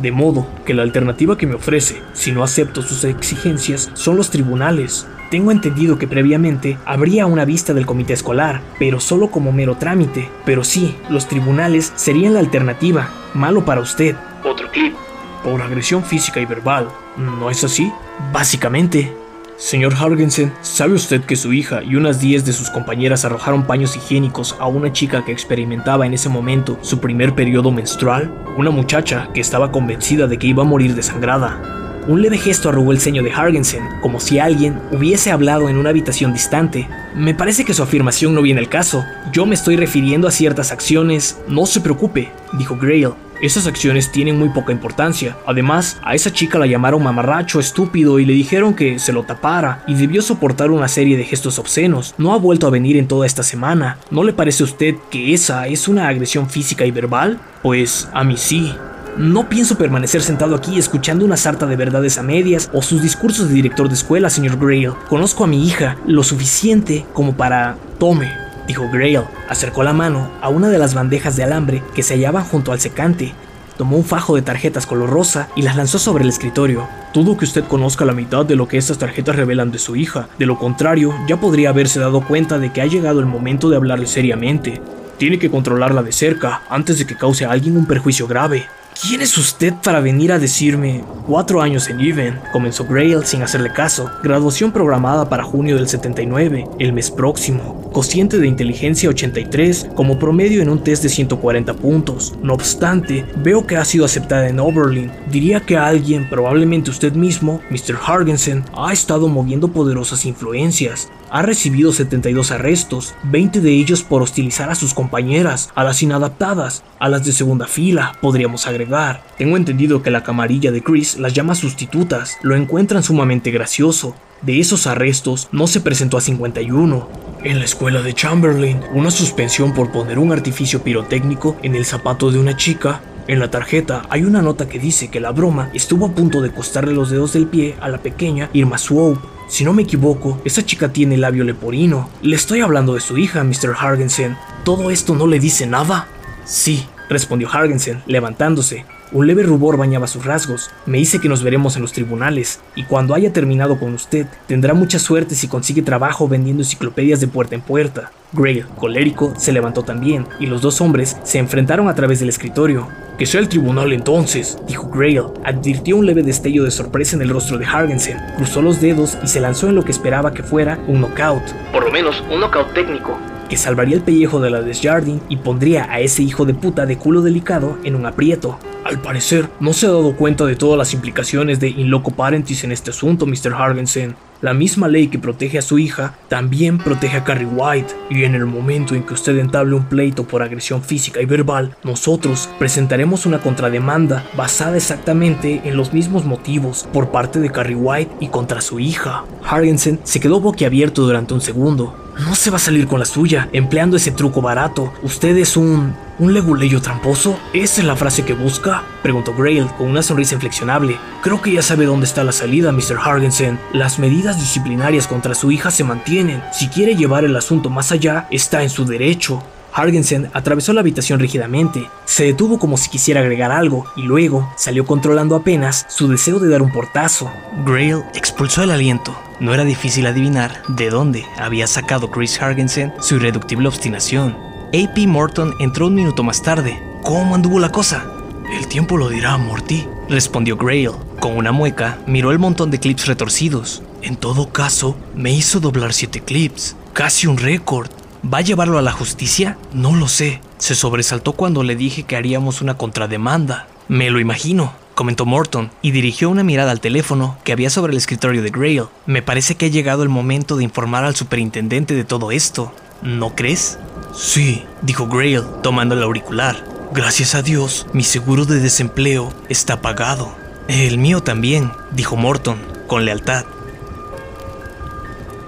De 0.00 0.12
modo 0.12 0.46
que 0.64 0.74
la 0.74 0.82
alternativa 0.82 1.36
que 1.36 1.46
me 1.46 1.56
ofrece, 1.56 2.00
si 2.12 2.30
no 2.30 2.44
acepto 2.44 2.82
sus 2.82 3.02
exigencias, 3.02 3.90
son 3.94 4.16
los 4.16 4.30
tribunales. 4.30 5.08
Tengo 5.28 5.50
entendido 5.50 5.98
que 5.98 6.06
previamente 6.06 6.78
habría 6.86 7.26
una 7.26 7.44
vista 7.44 7.74
del 7.74 7.84
comité 7.84 8.12
escolar, 8.12 8.62
pero 8.78 9.00
solo 9.00 9.30
como 9.30 9.52
mero 9.52 9.76
trámite. 9.76 10.30
Pero 10.44 10.62
sí, 10.62 10.96
los 11.10 11.26
tribunales 11.26 11.92
serían 11.96 12.34
la 12.34 12.40
alternativa. 12.40 13.10
Malo 13.34 13.64
para 13.64 13.80
usted. 13.80 14.14
Otro 14.44 14.70
clip. 14.70 14.94
Por 15.42 15.60
agresión 15.60 16.04
física 16.04 16.40
y 16.40 16.46
verbal. 16.46 16.88
¿No 17.16 17.50
es 17.50 17.64
así? 17.64 17.92
Básicamente. 18.32 19.12
Señor 19.58 19.92
Hargensen, 19.94 20.52
¿sabe 20.62 20.94
usted 20.94 21.20
que 21.22 21.34
su 21.34 21.52
hija 21.52 21.82
y 21.82 21.96
unas 21.96 22.20
10 22.20 22.44
de 22.44 22.52
sus 22.52 22.70
compañeras 22.70 23.24
arrojaron 23.24 23.66
paños 23.66 23.96
higiénicos 23.96 24.54
a 24.60 24.68
una 24.68 24.92
chica 24.92 25.24
que 25.24 25.32
experimentaba 25.32 26.06
en 26.06 26.14
ese 26.14 26.28
momento 26.28 26.78
su 26.80 27.00
primer 27.00 27.34
periodo 27.34 27.72
menstrual? 27.72 28.32
Una 28.56 28.70
muchacha 28.70 29.30
que 29.34 29.40
estaba 29.40 29.72
convencida 29.72 30.28
de 30.28 30.38
que 30.38 30.46
iba 30.46 30.62
a 30.62 30.66
morir 30.66 30.94
desangrada. 30.94 32.04
Un 32.06 32.22
leve 32.22 32.38
gesto 32.38 32.68
arrugó 32.68 32.92
el 32.92 33.00
ceño 33.00 33.24
de 33.24 33.32
Hargensen, 33.32 33.82
como 34.00 34.20
si 34.20 34.38
alguien 34.38 34.80
hubiese 34.92 35.32
hablado 35.32 35.68
en 35.68 35.76
una 35.76 35.90
habitación 35.90 36.32
distante. 36.32 36.88
Me 37.16 37.34
parece 37.34 37.64
que 37.64 37.74
su 37.74 37.82
afirmación 37.82 38.36
no 38.36 38.42
viene 38.42 38.60
al 38.60 38.68
caso. 38.68 39.04
Yo 39.32 39.44
me 39.44 39.56
estoy 39.56 39.74
refiriendo 39.74 40.28
a 40.28 40.30
ciertas 40.30 40.70
acciones. 40.70 41.36
No 41.48 41.66
se 41.66 41.80
preocupe, 41.80 42.30
dijo 42.52 42.76
Grail. 42.76 43.10
Esas 43.40 43.66
acciones 43.68 44.10
tienen 44.10 44.38
muy 44.38 44.48
poca 44.48 44.72
importancia. 44.72 45.36
Además, 45.46 45.98
a 46.02 46.14
esa 46.14 46.32
chica 46.32 46.58
la 46.58 46.66
llamaron 46.66 47.02
mamarracho, 47.02 47.60
estúpido 47.60 48.18
y 48.18 48.24
le 48.24 48.32
dijeron 48.32 48.74
que 48.74 48.98
se 48.98 49.12
lo 49.12 49.22
tapara 49.22 49.84
y 49.86 49.94
debió 49.94 50.22
soportar 50.22 50.70
una 50.70 50.88
serie 50.88 51.16
de 51.16 51.24
gestos 51.24 51.58
obscenos. 51.58 52.14
No 52.18 52.32
ha 52.32 52.38
vuelto 52.38 52.66
a 52.66 52.70
venir 52.70 52.96
en 52.96 53.06
toda 53.06 53.26
esta 53.26 53.44
semana. 53.44 53.98
¿No 54.10 54.24
le 54.24 54.32
parece 54.32 54.64
a 54.64 54.66
usted 54.66 54.96
que 55.10 55.34
esa 55.34 55.68
es 55.68 55.86
una 55.86 56.08
agresión 56.08 56.50
física 56.50 56.84
y 56.84 56.90
verbal? 56.90 57.38
Pues 57.62 58.08
a 58.12 58.24
mí 58.24 58.36
sí. 58.36 58.74
No 59.16 59.48
pienso 59.48 59.78
permanecer 59.78 60.22
sentado 60.22 60.54
aquí 60.54 60.78
escuchando 60.78 61.24
una 61.24 61.36
sarta 61.36 61.66
de 61.66 61.76
verdades 61.76 62.18
a 62.18 62.22
medias 62.22 62.70
o 62.72 62.82
sus 62.82 63.02
discursos 63.02 63.48
de 63.48 63.54
director 63.54 63.88
de 63.88 63.94
escuela, 63.94 64.30
señor 64.30 64.58
Grail. 64.58 64.92
Conozco 65.08 65.44
a 65.44 65.48
mi 65.48 65.66
hija 65.66 65.96
lo 66.06 66.22
suficiente 66.22 67.04
como 67.12 67.36
para... 67.36 67.76
Tome, 67.98 68.32
dijo 68.68 68.88
Grail. 68.92 69.22
Acercó 69.48 69.82
la 69.82 69.92
mano 69.92 70.30
a 70.40 70.48
una 70.50 70.68
de 70.68 70.78
las 70.78 70.94
bandejas 70.94 71.34
de 71.34 71.42
alambre 71.42 71.82
que 71.94 72.04
se 72.04 72.14
hallaban 72.14 72.44
junto 72.44 72.70
al 72.70 72.78
secante. 72.78 73.34
Tomó 73.76 73.96
un 73.96 74.04
fajo 74.04 74.36
de 74.36 74.42
tarjetas 74.42 74.86
color 74.86 75.10
rosa 75.10 75.48
y 75.56 75.62
las 75.62 75.76
lanzó 75.76 75.98
sobre 75.98 76.24
el 76.24 76.30
escritorio. 76.30 76.86
Dudo 77.14 77.36
que 77.36 77.44
usted 77.44 77.64
conozca 77.64 78.04
la 78.04 78.12
mitad 78.12 78.44
de 78.44 78.56
lo 78.56 78.68
que 78.68 78.76
estas 78.76 78.98
tarjetas 78.98 79.36
revelan 79.36 79.70
de 79.70 79.78
su 79.78 79.96
hija. 79.96 80.28
De 80.38 80.46
lo 80.46 80.58
contrario, 80.58 81.14
ya 81.26 81.38
podría 81.38 81.70
haberse 81.70 81.98
dado 81.98 82.20
cuenta 82.20 82.58
de 82.58 82.72
que 82.72 82.82
ha 82.82 82.86
llegado 82.86 83.20
el 83.20 83.26
momento 83.26 83.70
de 83.70 83.76
hablarle 83.76 84.06
seriamente. 84.06 84.82
Tiene 85.16 85.38
que 85.38 85.50
controlarla 85.50 86.02
de 86.02 86.12
cerca 86.12 86.62
antes 86.68 86.98
de 86.98 87.06
que 87.06 87.16
cause 87.16 87.44
a 87.44 87.52
alguien 87.52 87.76
un 87.76 87.86
perjuicio 87.86 88.26
grave. 88.26 88.66
¿Quién 89.00 89.20
es 89.22 89.38
usted 89.38 89.74
para 89.74 90.00
venir 90.00 90.32
a 90.32 90.40
decirme? 90.40 91.04
Cuatro 91.24 91.62
años 91.62 91.88
en 91.88 92.00
Even, 92.00 92.40
comenzó 92.52 92.84
Grail 92.84 93.24
sin 93.24 93.42
hacerle 93.42 93.72
caso. 93.72 94.10
Graduación 94.24 94.72
programada 94.72 95.28
para 95.28 95.44
junio 95.44 95.76
del 95.76 95.88
79, 95.88 96.66
el 96.80 96.92
mes 96.92 97.08
próximo. 97.08 97.88
Cociente 97.92 98.38
de 98.38 98.48
inteligencia 98.48 99.08
83, 99.08 99.90
como 99.94 100.18
promedio 100.18 100.62
en 100.62 100.68
un 100.68 100.82
test 100.82 101.04
de 101.04 101.10
140 101.10 101.74
puntos. 101.74 102.34
No 102.42 102.54
obstante, 102.54 103.24
veo 103.36 103.68
que 103.68 103.76
ha 103.76 103.84
sido 103.84 104.04
aceptada 104.04 104.48
en 104.48 104.58
Oberlin. 104.58 105.12
Diría 105.30 105.60
que 105.60 105.76
alguien, 105.76 106.28
probablemente 106.28 106.90
usted 106.90 107.12
mismo, 107.12 107.60
Mr. 107.70 107.96
Hargensen, 108.04 108.64
ha 108.76 108.92
estado 108.92 109.28
moviendo 109.28 109.68
poderosas 109.68 110.26
influencias 110.26 111.08
ha 111.30 111.42
recibido 111.42 111.92
72 111.92 112.50
arrestos, 112.50 113.14
20 113.24 113.60
de 113.60 113.72
ellos 113.72 114.02
por 114.02 114.22
hostilizar 114.22 114.70
a 114.70 114.74
sus 114.74 114.94
compañeras, 114.94 115.70
a 115.74 115.84
las 115.84 116.02
inadaptadas, 116.02 116.84
a 116.98 117.08
las 117.08 117.24
de 117.24 117.32
segunda 117.32 117.66
fila, 117.66 118.12
podríamos 118.20 118.66
agregar. 118.66 119.22
Tengo 119.36 119.56
entendido 119.56 120.02
que 120.02 120.10
la 120.10 120.22
camarilla 120.22 120.72
de 120.72 120.82
Chris 120.82 121.18
las 121.18 121.32
llama 121.32 121.54
sustitutas, 121.54 122.38
lo 122.42 122.56
encuentran 122.56 123.02
sumamente 123.02 123.50
gracioso. 123.50 124.14
De 124.42 124.60
esos 124.60 124.86
arrestos 124.86 125.48
no 125.52 125.66
se 125.66 125.80
presentó 125.80 126.16
a 126.16 126.20
51. 126.20 127.08
En 127.44 127.58
la 127.58 127.64
escuela 127.64 128.02
de 128.02 128.14
Chamberlain, 128.14 128.80
una 128.92 129.10
suspensión 129.10 129.74
por 129.74 129.90
poner 129.90 130.18
un 130.18 130.32
artificio 130.32 130.82
pirotécnico 130.82 131.56
en 131.62 131.74
el 131.74 131.84
zapato 131.84 132.30
de 132.30 132.38
una 132.38 132.56
chica. 132.56 133.00
En 133.26 133.40
la 133.40 133.50
tarjeta 133.50 134.06
hay 134.10 134.24
una 134.24 134.42
nota 134.42 134.68
que 134.68 134.78
dice 134.78 135.08
que 135.08 135.20
la 135.20 135.32
broma 135.32 135.70
estuvo 135.74 136.06
a 136.06 136.12
punto 136.12 136.40
de 136.40 136.52
costarle 136.52 136.94
los 136.94 137.10
dedos 137.10 137.32
del 137.32 137.46
pie 137.46 137.76
a 137.80 137.88
la 137.88 137.98
pequeña 137.98 138.48
Irma 138.52 138.78
Swope. 138.78 139.37
Si 139.48 139.64
no 139.64 139.72
me 139.72 139.82
equivoco, 139.82 140.40
esa 140.44 140.64
chica 140.64 140.92
tiene 140.92 141.16
labio 141.16 141.42
leporino. 141.42 142.10
Le 142.20 142.36
estoy 142.36 142.60
hablando 142.60 142.94
de 142.94 143.00
su 143.00 143.16
hija, 143.16 143.42
Mr. 143.42 143.74
Hargensen. 143.78 144.36
¿Todo 144.62 144.90
esto 144.90 145.14
no 145.14 145.26
le 145.26 145.40
dice 145.40 145.66
nada? 145.66 146.06
Sí, 146.44 146.86
respondió 147.08 147.48
Hargensen, 147.50 148.02
levantándose. 148.06 148.84
Un 149.10 149.26
leve 149.26 149.42
rubor 149.42 149.78
bañaba 149.78 150.06
sus 150.06 150.26
rasgos. 150.26 150.70
Me 150.84 150.98
dice 150.98 151.18
que 151.18 151.30
nos 151.30 151.42
veremos 151.42 151.76
en 151.76 151.82
los 151.82 151.94
tribunales, 151.94 152.60
y 152.76 152.84
cuando 152.84 153.14
haya 153.14 153.32
terminado 153.32 153.80
con 153.80 153.94
usted, 153.94 154.26
tendrá 154.46 154.74
mucha 154.74 154.98
suerte 154.98 155.34
si 155.34 155.48
consigue 155.48 155.80
trabajo 155.80 156.28
vendiendo 156.28 156.62
enciclopedias 156.62 157.20
de 157.20 157.28
puerta 157.28 157.54
en 157.54 157.62
puerta. 157.62 158.12
Greg, 158.34 158.66
colérico, 158.76 159.32
se 159.38 159.52
levantó 159.52 159.82
también, 159.82 160.26
y 160.38 160.46
los 160.46 160.60
dos 160.60 160.82
hombres 160.82 161.16
se 161.22 161.38
enfrentaron 161.38 161.88
a 161.88 161.94
través 161.94 162.20
del 162.20 162.28
escritorio. 162.28 162.86
Que 163.18 163.26
sea 163.26 163.40
el 163.40 163.48
tribunal 163.48 163.92
entonces, 163.92 164.56
dijo 164.68 164.88
Grail. 164.90 165.24
Advirtió 165.44 165.96
un 165.96 166.06
leve 166.06 166.22
destello 166.22 166.62
de 166.62 166.70
sorpresa 166.70 167.16
en 167.16 167.22
el 167.22 167.30
rostro 167.30 167.58
de 167.58 167.66
Hargensen, 167.66 168.16
cruzó 168.36 168.62
los 168.62 168.80
dedos 168.80 169.18
y 169.24 169.26
se 169.26 169.40
lanzó 169.40 169.68
en 169.68 169.74
lo 169.74 169.84
que 169.84 169.90
esperaba 169.90 170.32
que 170.32 170.44
fuera 170.44 170.78
un 170.86 171.00
knockout. 171.00 171.42
Por 171.72 171.84
lo 171.84 171.90
menos 171.90 172.22
un 172.30 172.38
knockout 172.38 172.72
técnico 172.74 173.18
que 173.48 173.56
salvaría 173.56 173.96
el 173.96 174.02
pellejo 174.02 174.40
de 174.40 174.50
la 174.50 174.60
Desjardins 174.60 175.22
y 175.28 175.38
pondría 175.38 175.90
a 175.90 176.00
ese 176.00 176.22
hijo 176.22 176.44
de 176.44 176.54
puta 176.54 176.86
de 176.86 176.98
culo 176.98 177.22
delicado 177.22 177.78
en 177.82 177.96
un 177.96 178.06
aprieto. 178.06 178.58
Al 178.84 179.00
parecer, 179.00 179.48
no 179.58 179.72
se 179.72 179.86
ha 179.86 179.90
dado 179.90 180.14
cuenta 180.14 180.44
de 180.44 180.54
todas 180.54 180.78
las 180.78 180.94
implicaciones 180.94 181.58
de 181.58 181.68
in 181.68 181.90
loco 181.90 182.10
parentis 182.10 182.62
en 182.64 182.72
este 182.72 182.90
asunto, 182.90 183.26
Mr. 183.26 183.54
Hargensen. 183.54 184.14
La 184.40 184.54
misma 184.54 184.86
ley 184.86 185.08
que 185.08 185.18
protege 185.18 185.58
a 185.58 185.62
su 185.62 185.80
hija 185.80 186.14
también 186.28 186.78
protege 186.78 187.16
a 187.16 187.24
Carrie 187.24 187.46
White, 187.46 187.92
y 188.08 188.22
en 188.22 188.36
el 188.36 188.46
momento 188.46 188.94
en 188.94 189.02
que 189.02 189.14
usted 189.14 189.36
entable 189.36 189.74
un 189.74 189.86
pleito 189.86 190.28
por 190.28 190.42
agresión 190.42 190.82
física 190.82 191.20
y 191.20 191.24
verbal, 191.24 191.76
nosotros 191.82 192.48
presentaremos 192.56 193.26
una 193.26 193.40
contrademanda 193.40 194.24
basada 194.36 194.76
exactamente 194.76 195.62
en 195.64 195.76
los 195.76 195.92
mismos 195.92 196.24
motivos 196.24 196.88
por 196.92 197.10
parte 197.10 197.40
de 197.40 197.50
Carrie 197.50 197.74
White 197.74 198.16
y 198.20 198.28
contra 198.28 198.60
su 198.60 198.78
hija. 198.78 199.24
Hargensen 199.42 199.98
se 200.04 200.20
quedó 200.20 200.38
boquiabierto 200.38 201.02
durante 201.02 201.34
un 201.34 201.40
segundo. 201.40 201.96
No 202.20 202.36
se 202.36 202.50
va 202.50 202.56
a 202.56 202.60
salir 202.60 202.86
con 202.86 203.00
la 203.00 203.06
suya, 203.06 203.48
empleando 203.52 203.96
ese 203.96 204.12
truco 204.12 204.40
barato. 204.40 204.92
Usted 205.02 205.36
es 205.36 205.56
un... 205.56 205.94
¿Un 206.20 206.34
leguleyo 206.34 206.82
tramposo? 206.82 207.38
¿Esa 207.52 207.80
es 207.80 207.86
la 207.86 207.94
frase 207.94 208.24
que 208.24 208.34
busca? 208.34 208.82
Preguntó 209.02 209.32
Grail 209.34 209.68
con 209.78 209.86
una 209.88 210.02
sonrisa 210.02 210.34
inflexionable. 210.34 210.96
Creo 211.22 211.40
que 211.40 211.52
ya 211.52 211.62
sabe 211.62 211.86
dónde 211.86 212.06
está 212.06 212.24
la 212.24 212.32
salida, 212.32 212.72
Mr. 212.72 212.98
Hargensen. 213.00 213.60
Las 213.72 214.00
medidas 214.00 214.36
disciplinarias 214.36 215.06
contra 215.06 215.36
su 215.36 215.52
hija 215.52 215.70
se 215.70 215.84
mantienen. 215.84 216.42
Si 216.52 216.66
quiere 216.68 216.96
llevar 216.96 217.24
el 217.24 217.36
asunto 217.36 217.70
más 217.70 217.92
allá, 217.92 218.26
está 218.32 218.64
en 218.64 218.70
su 218.70 218.84
derecho. 218.84 219.44
Hargensen 219.72 220.28
atravesó 220.32 220.72
la 220.72 220.80
habitación 220.80 221.20
rígidamente, 221.20 221.88
se 222.04 222.24
detuvo 222.24 222.58
como 222.58 222.76
si 222.76 222.88
quisiera 222.88 223.20
agregar 223.20 223.52
algo 223.52 223.84
y 223.94 224.02
luego 224.02 224.52
salió 224.56 224.84
controlando 224.86 225.36
apenas 225.36 225.86
su 225.88 226.08
deseo 226.08 226.40
de 226.40 226.48
dar 226.48 226.62
un 226.62 226.72
portazo. 226.72 227.30
Grail 227.64 228.02
expulsó 228.14 228.64
el 228.64 228.72
aliento. 228.72 229.16
No 229.38 229.54
era 229.54 229.64
difícil 229.64 230.06
adivinar 230.06 230.62
de 230.66 230.90
dónde 230.90 231.26
había 231.36 231.68
sacado 231.68 232.10
Chris 232.10 232.42
Hargensen 232.42 232.92
su 232.98 233.16
irreductible 233.16 233.68
obstinación. 233.68 234.47
AP 234.74 235.06
Morton 235.06 235.54
entró 235.60 235.86
un 235.86 235.94
minuto 235.94 236.22
más 236.22 236.42
tarde. 236.42 236.78
¿Cómo 237.02 237.34
anduvo 237.34 237.58
la 237.58 237.72
cosa? 237.72 238.04
El 238.52 238.68
tiempo 238.68 238.98
lo 238.98 239.08
dirá, 239.08 239.38
Morty, 239.38 239.86
respondió 240.10 240.58
Grail. 240.58 240.90
Con 241.20 241.38
una 241.38 241.52
mueca, 241.52 241.98
miró 242.06 242.32
el 242.32 242.38
montón 242.38 242.70
de 242.70 242.78
clips 242.78 243.06
retorcidos. 243.06 243.82
En 244.02 244.16
todo 244.16 244.52
caso, 244.52 244.94
me 245.14 245.32
hizo 245.32 245.58
doblar 245.58 245.94
siete 245.94 246.20
clips. 246.20 246.76
Casi 246.92 247.26
un 247.26 247.38
récord. 247.38 247.88
¿Va 248.22 248.38
a 248.38 248.42
llevarlo 248.42 248.76
a 248.76 248.82
la 248.82 248.92
justicia? 248.92 249.56
No 249.72 249.96
lo 249.96 250.06
sé. 250.06 250.42
Se 250.58 250.74
sobresaltó 250.74 251.32
cuando 251.32 251.62
le 251.62 251.74
dije 251.74 252.02
que 252.02 252.16
haríamos 252.16 252.60
una 252.60 252.76
contrademanda. 252.76 253.68
Me 253.88 254.10
lo 254.10 254.20
imagino, 254.20 254.74
comentó 254.94 255.24
Morton, 255.24 255.70
y 255.80 255.92
dirigió 255.92 256.28
una 256.28 256.44
mirada 256.44 256.72
al 256.72 256.80
teléfono 256.80 257.38
que 257.42 257.52
había 257.52 257.70
sobre 257.70 257.92
el 257.92 257.98
escritorio 257.98 258.42
de 258.42 258.50
Grail. 258.50 258.84
Me 259.06 259.22
parece 259.22 259.54
que 259.54 259.66
ha 259.66 259.70
llegado 259.70 260.02
el 260.02 260.10
momento 260.10 260.56
de 260.58 260.64
informar 260.64 261.04
al 261.04 261.16
superintendente 261.16 261.94
de 261.94 262.04
todo 262.04 262.32
esto. 262.32 262.70
¿No 263.00 263.34
crees? 263.34 263.78
Sí, 264.12 264.66
dijo 264.82 265.06
Grail, 265.06 265.44
tomando 265.62 265.94
el 265.94 266.02
auricular. 266.02 266.64
Gracias 266.92 267.34
a 267.34 267.42
Dios, 267.42 267.86
mi 267.92 268.02
seguro 268.02 268.44
de 268.44 268.60
desempleo 268.60 269.32
está 269.48 269.80
pagado. 269.80 270.34
El 270.68 270.98
mío 270.98 271.20
también, 271.22 271.72
dijo 271.92 272.16
Morton, 272.16 272.58
con 272.86 273.04
lealtad. 273.04 273.44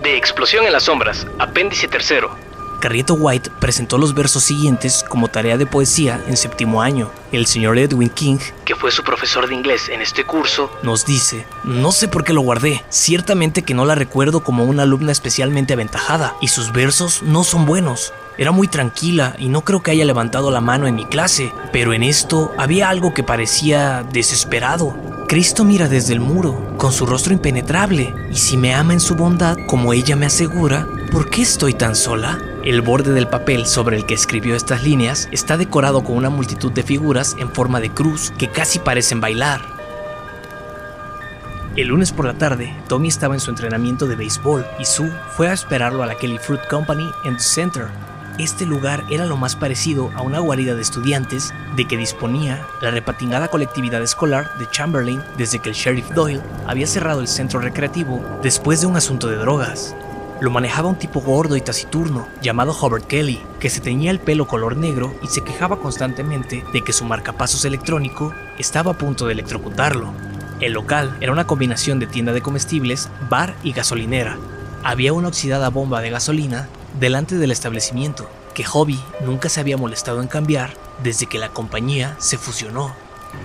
De 0.03 0.16
Explosión 0.16 0.66
en 0.66 0.73
las 0.73 0.85
Sombras, 0.85 1.27
apéndice 1.38 1.88
tercero, 1.88 2.37
Carrieto 2.81 3.14
White 3.14 3.51
presentó 3.61 3.99
los 3.99 4.14
versos 4.14 4.43
siguientes 4.43 5.05
como 5.09 5.29
tarea 5.29 5.59
de 5.59 5.66
poesía 5.66 6.25
en 6.27 6.37
séptimo 6.37 6.83
año. 6.83 7.11
El 7.31 7.47
señor 7.47 7.79
Edwin 7.79 8.09
King, 8.09 8.38
que 8.64 8.75
fue 8.75 8.90
su 8.90 9.05
profesor 9.05 9.47
de 9.47 9.55
inglés 9.55 9.88
en 9.88 10.01
este 10.01 10.25
curso, 10.25 10.71
nos 10.83 11.05
dice, 11.05 11.47
no 11.62 11.93
sé 11.93 12.09
por 12.09 12.25
qué 12.25 12.33
lo 12.33 12.40
guardé, 12.40 12.83
ciertamente 12.88 13.62
que 13.62 13.75
no 13.75 13.85
la 13.85 13.95
recuerdo 13.95 14.43
como 14.43 14.64
una 14.64 14.83
alumna 14.83 15.12
especialmente 15.12 15.75
aventajada, 15.75 16.35
y 16.40 16.49
sus 16.49 16.73
versos 16.73 17.23
no 17.23 17.45
son 17.45 17.66
buenos. 17.66 18.12
Era 18.38 18.53
muy 18.53 18.69
tranquila 18.69 19.37
y 19.38 19.49
no 19.49 19.62
creo 19.62 19.83
que 19.83 19.90
haya 19.90 20.07
levantado 20.07 20.51
la 20.51 20.62
mano 20.62 20.87
en 20.87 20.95
mi 20.95 21.05
clase, 21.05 21.53
pero 21.73 21.93
en 21.93 22.03
esto 22.03 22.53
había 22.57 22.88
algo 22.88 23.12
que 23.12 23.23
parecía 23.23 24.03
desesperado. 24.11 24.97
Cristo 25.29 25.64
mira 25.64 25.88
desde 25.88 26.14
el 26.14 26.21
muro, 26.21 26.75
con 26.79 26.93
su 26.93 27.05
rostro 27.05 27.35
impenetrable, 27.35 28.14
y 28.33 28.37
si 28.37 28.57
me 28.57 28.75
ama 28.75 28.95
en 28.95 29.01
su 29.01 29.14
bondad, 29.14 29.57
como 29.69 29.93
ella 29.93 30.16
me 30.16 30.27
asegura, 30.27 30.88
¿por 31.11 31.29
qué 31.29 31.42
estoy 31.42 31.75
tan 31.75 31.96
sola? 31.96 32.38
El 32.64 32.83
borde 32.83 33.12
del 33.12 33.27
papel 33.27 33.66
sobre 33.66 33.96
el 33.96 34.07
que 34.07 34.14
escribió 34.14 34.55
estas 34.55 34.85
líneas 34.85 35.29
está 35.33 35.57
decorado 35.57 36.05
con 36.05 36.16
una 36.16 36.31
multitud 36.31 36.70
de 36.73 36.83
figuras 36.83 37.37
en 37.38 37.51
forma 37.51 37.81
de 37.81 37.90
cruz 37.90 38.33
que 38.38 38.49
casi 38.49 38.79
parecen 38.79 39.20
bailar. 39.20 39.61
El 41.77 41.88
lunes 41.88 42.12
por 42.12 42.27
la 42.27 42.35
tarde, 42.35 42.75
Tommy 42.88 43.09
estaba 43.09 43.35
en 43.35 43.40
su 43.40 43.51
entrenamiento 43.51 44.07
de 44.07 44.16
béisbol 44.16 44.66
y 44.79 44.85
Sue 44.85 45.11
fue 45.37 45.49
a 45.49 45.53
esperarlo 45.53 46.03
a 46.03 46.07
la 46.07 46.16
Kelly 46.16 46.38
Fruit 46.38 46.61
Company 46.68 47.09
en 47.25 47.37
The 47.37 47.42
Center. 47.42 47.87
Este 48.38 48.64
lugar 48.64 49.05
era 49.11 49.27
lo 49.27 49.37
más 49.37 49.57
parecido 49.57 50.11
a 50.14 50.23
una 50.23 50.38
guarida 50.38 50.75
de 50.75 50.83
estudiantes 50.83 51.53
de 51.77 51.87
que 51.87 51.96
disponía 51.96 52.66
la 52.81 52.90
repatingada 52.90 53.49
colectividad 53.49 54.03
escolar 54.03 54.57
de 54.59 54.68
Chamberlain 54.70 55.23
desde 55.37 55.59
que 55.59 55.70
el 55.70 55.75
sheriff 55.75 56.11
Doyle 56.11 56.42
había 56.66 56.87
cerrado 56.87 57.20
el 57.20 57.29
centro 57.29 57.61
recreativo 57.61 58.23
después 58.42 58.81
de 58.81 58.87
un 58.87 58.96
asunto 58.96 59.29
de 59.29 59.37
drogas. 59.37 59.94
Lo 60.40 60.50
manejaba 60.50 60.88
un 60.88 60.98
tipo 60.98 61.20
gordo 61.20 61.55
y 61.57 61.61
taciturno 61.61 62.26
llamado 62.40 62.72
Howard 62.72 63.05
Kelly, 63.05 63.42
que 63.59 63.68
se 63.68 63.81
teñía 63.81 64.11
el 64.11 64.20
pelo 64.20 64.46
color 64.46 64.74
negro 64.74 65.14
y 65.22 65.26
se 65.26 65.42
quejaba 65.42 65.81
constantemente 65.81 66.64
de 66.72 66.83
que 66.83 66.94
su 66.94 67.05
marcapasos 67.05 67.66
electrónico 67.66 68.33
estaba 68.59 68.92
a 68.92 68.98
punto 68.98 69.26
de 69.26 69.35
electrocutarlo. 69.35 70.14
El 70.61 70.72
local 70.72 71.14
era 71.20 71.33
una 71.33 71.46
combinación 71.46 71.98
de 71.98 72.07
tienda 72.07 72.33
de 72.33 72.40
comestibles, 72.40 73.11
bar 73.29 73.55
y 73.62 73.72
gasolinera. 73.72 74.38
Había 74.83 75.12
una 75.12 75.29
oxidada 75.29 75.68
bomba 75.68 76.00
de 76.00 76.09
gasolina 76.09 76.70
delante 76.98 77.37
del 77.37 77.50
establecimiento, 77.50 78.26
que 78.55 78.64
Hobby 78.64 78.98
nunca 79.22 79.50
se 79.50 79.61
había 79.61 79.76
molestado 79.76 80.22
en 80.22 80.29
cambiar 80.29 80.70
desde 81.03 81.26
que 81.26 81.38
la 81.38 81.50
compañía 81.50 82.16
se 82.18 82.38
fusionó. 82.38 82.94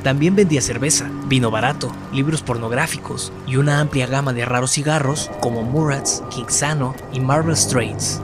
También 0.04 0.36
vendía 0.36 0.62
cerveza, 0.62 1.10
vino 1.28 1.52
barato, 1.52 1.92
libros 2.14 2.42
pornográficos 2.42 3.32
y 3.48 3.58
una 3.58 3.80
amplia 3.80 4.08
gama 4.08 4.34
de 4.34 4.46
raros 4.46 4.72
cigarros 4.72 5.32
como 5.40 5.64
Murat's, 5.64 6.24
Kingsano 6.30 6.96
y 7.12 7.20
Marble 7.20 7.56
Straits. 7.56 8.22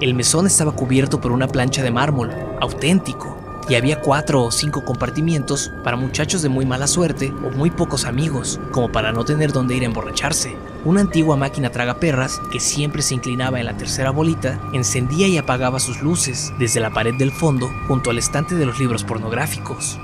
El 0.00 0.14
mesón 0.14 0.46
estaba 0.46 0.72
cubierto 0.72 1.20
por 1.20 1.32
una 1.32 1.48
plancha 1.48 1.82
de 1.82 1.90
mármol, 1.90 2.32
auténtico, 2.60 3.38
y 3.68 3.76
había 3.76 4.00
cuatro 4.00 4.42
o 4.42 4.50
cinco 4.50 4.84
compartimientos 4.84 5.72
para 5.82 5.96
muchachos 5.96 6.42
de 6.42 6.48
muy 6.48 6.66
mala 6.66 6.86
suerte 6.86 7.32
o 7.44 7.50
muy 7.50 7.70
pocos 7.70 8.04
amigos, 8.04 8.60
como 8.72 8.92
para 8.92 9.12
no 9.12 9.24
tener 9.24 9.52
dónde 9.52 9.74
ir 9.74 9.82
a 9.82 9.86
emborracharse. 9.86 10.56
Una 10.84 11.00
antigua 11.00 11.36
máquina 11.36 11.70
tragaperras, 11.70 12.40
que 12.52 12.60
siempre 12.60 13.02
se 13.02 13.14
inclinaba 13.14 13.60
en 13.60 13.66
la 13.66 13.76
tercera 13.76 14.10
bolita, 14.10 14.60
encendía 14.72 15.28
y 15.28 15.38
apagaba 15.38 15.80
sus 15.80 16.02
luces 16.02 16.52
desde 16.58 16.80
la 16.80 16.90
pared 16.90 17.14
del 17.14 17.32
fondo 17.32 17.70
junto 17.88 18.10
al 18.10 18.18
estante 18.18 18.54
de 18.54 18.66
los 18.66 18.78
libros 18.78 19.04
pornográficos. 19.04 19.98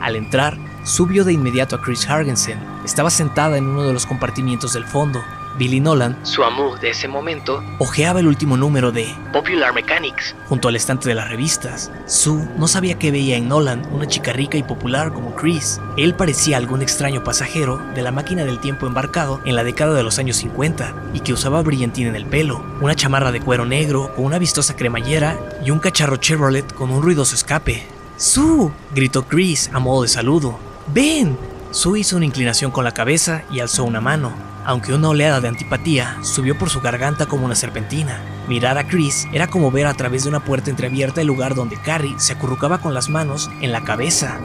Al 0.00 0.16
entrar, 0.16 0.58
subió 0.84 1.24
de 1.24 1.32
inmediato 1.32 1.76
a 1.76 1.82
Chris 1.82 2.08
Hargensen. 2.08 2.58
Estaba 2.84 3.10
sentada 3.10 3.56
en 3.56 3.66
uno 3.66 3.82
de 3.82 3.92
los 3.92 4.06
compartimientos 4.06 4.72
del 4.72 4.84
fondo. 4.84 5.22
Billy 5.58 5.80
Nolan, 5.80 6.18
su 6.24 6.44
amor 6.44 6.78
de 6.80 6.90
ese 6.90 7.08
momento, 7.08 7.62
hojeaba 7.78 8.20
el 8.20 8.26
último 8.26 8.56
número 8.56 8.92
de 8.92 9.06
Popular 9.32 9.72
Mechanics 9.72 10.36
junto 10.48 10.68
al 10.68 10.76
estante 10.76 11.08
de 11.08 11.14
las 11.14 11.30
revistas. 11.30 11.90
Sue 12.06 12.46
no 12.58 12.68
sabía 12.68 12.98
que 12.98 13.10
veía 13.10 13.36
en 13.36 13.48
Nolan 13.48 13.86
una 13.90 14.06
chica 14.06 14.32
rica 14.32 14.58
y 14.58 14.62
popular 14.62 15.12
como 15.12 15.34
Chris. 15.34 15.80
Él 15.96 16.14
parecía 16.14 16.58
algún 16.58 16.82
extraño 16.82 17.24
pasajero 17.24 17.78
de 17.94 18.02
la 18.02 18.12
máquina 18.12 18.44
del 18.44 18.60
tiempo 18.60 18.86
embarcado 18.86 19.40
en 19.46 19.56
la 19.56 19.64
década 19.64 19.94
de 19.94 20.02
los 20.02 20.18
años 20.18 20.36
50 20.36 20.94
y 21.14 21.20
que 21.20 21.32
usaba 21.32 21.62
brillantina 21.62 22.10
en 22.10 22.16
el 22.16 22.26
pelo, 22.26 22.62
una 22.82 22.94
chamarra 22.94 23.32
de 23.32 23.40
cuero 23.40 23.64
negro 23.64 24.14
con 24.14 24.26
una 24.26 24.38
vistosa 24.38 24.76
cremallera 24.76 25.38
y 25.64 25.70
un 25.70 25.78
cacharro 25.78 26.16
Chevrolet 26.18 26.70
con 26.74 26.90
un 26.90 27.02
ruidoso 27.02 27.34
escape. 27.34 27.95
¡Sue! 28.16 28.70
gritó 28.94 29.26
Chris 29.28 29.68
a 29.74 29.78
modo 29.78 30.02
de 30.02 30.08
saludo. 30.08 30.58
¡Ven! 30.86 31.36
Sue 31.70 32.00
hizo 32.00 32.16
una 32.16 32.24
inclinación 32.24 32.70
con 32.70 32.84
la 32.84 32.92
cabeza 32.92 33.42
y 33.50 33.60
alzó 33.60 33.84
una 33.84 34.00
mano, 34.00 34.32
aunque 34.64 34.94
una 34.94 35.10
oleada 35.10 35.42
de 35.42 35.48
antipatía 35.48 36.16
subió 36.22 36.56
por 36.56 36.70
su 36.70 36.80
garganta 36.80 37.26
como 37.26 37.44
una 37.44 37.54
serpentina. 37.54 38.22
Mirar 38.48 38.78
a 38.78 38.88
Chris 38.88 39.26
era 39.34 39.48
como 39.48 39.70
ver 39.70 39.86
a 39.86 39.92
través 39.92 40.22
de 40.22 40.30
una 40.30 40.40
puerta 40.40 40.70
entreabierta 40.70 41.20
el 41.20 41.26
lugar 41.26 41.54
donde 41.54 41.76
Carrie 41.76 42.14
se 42.18 42.32
acurrucaba 42.32 42.78
con 42.78 42.94
las 42.94 43.10
manos 43.10 43.50
en 43.60 43.70
la 43.70 43.84
cabeza. 43.84 44.40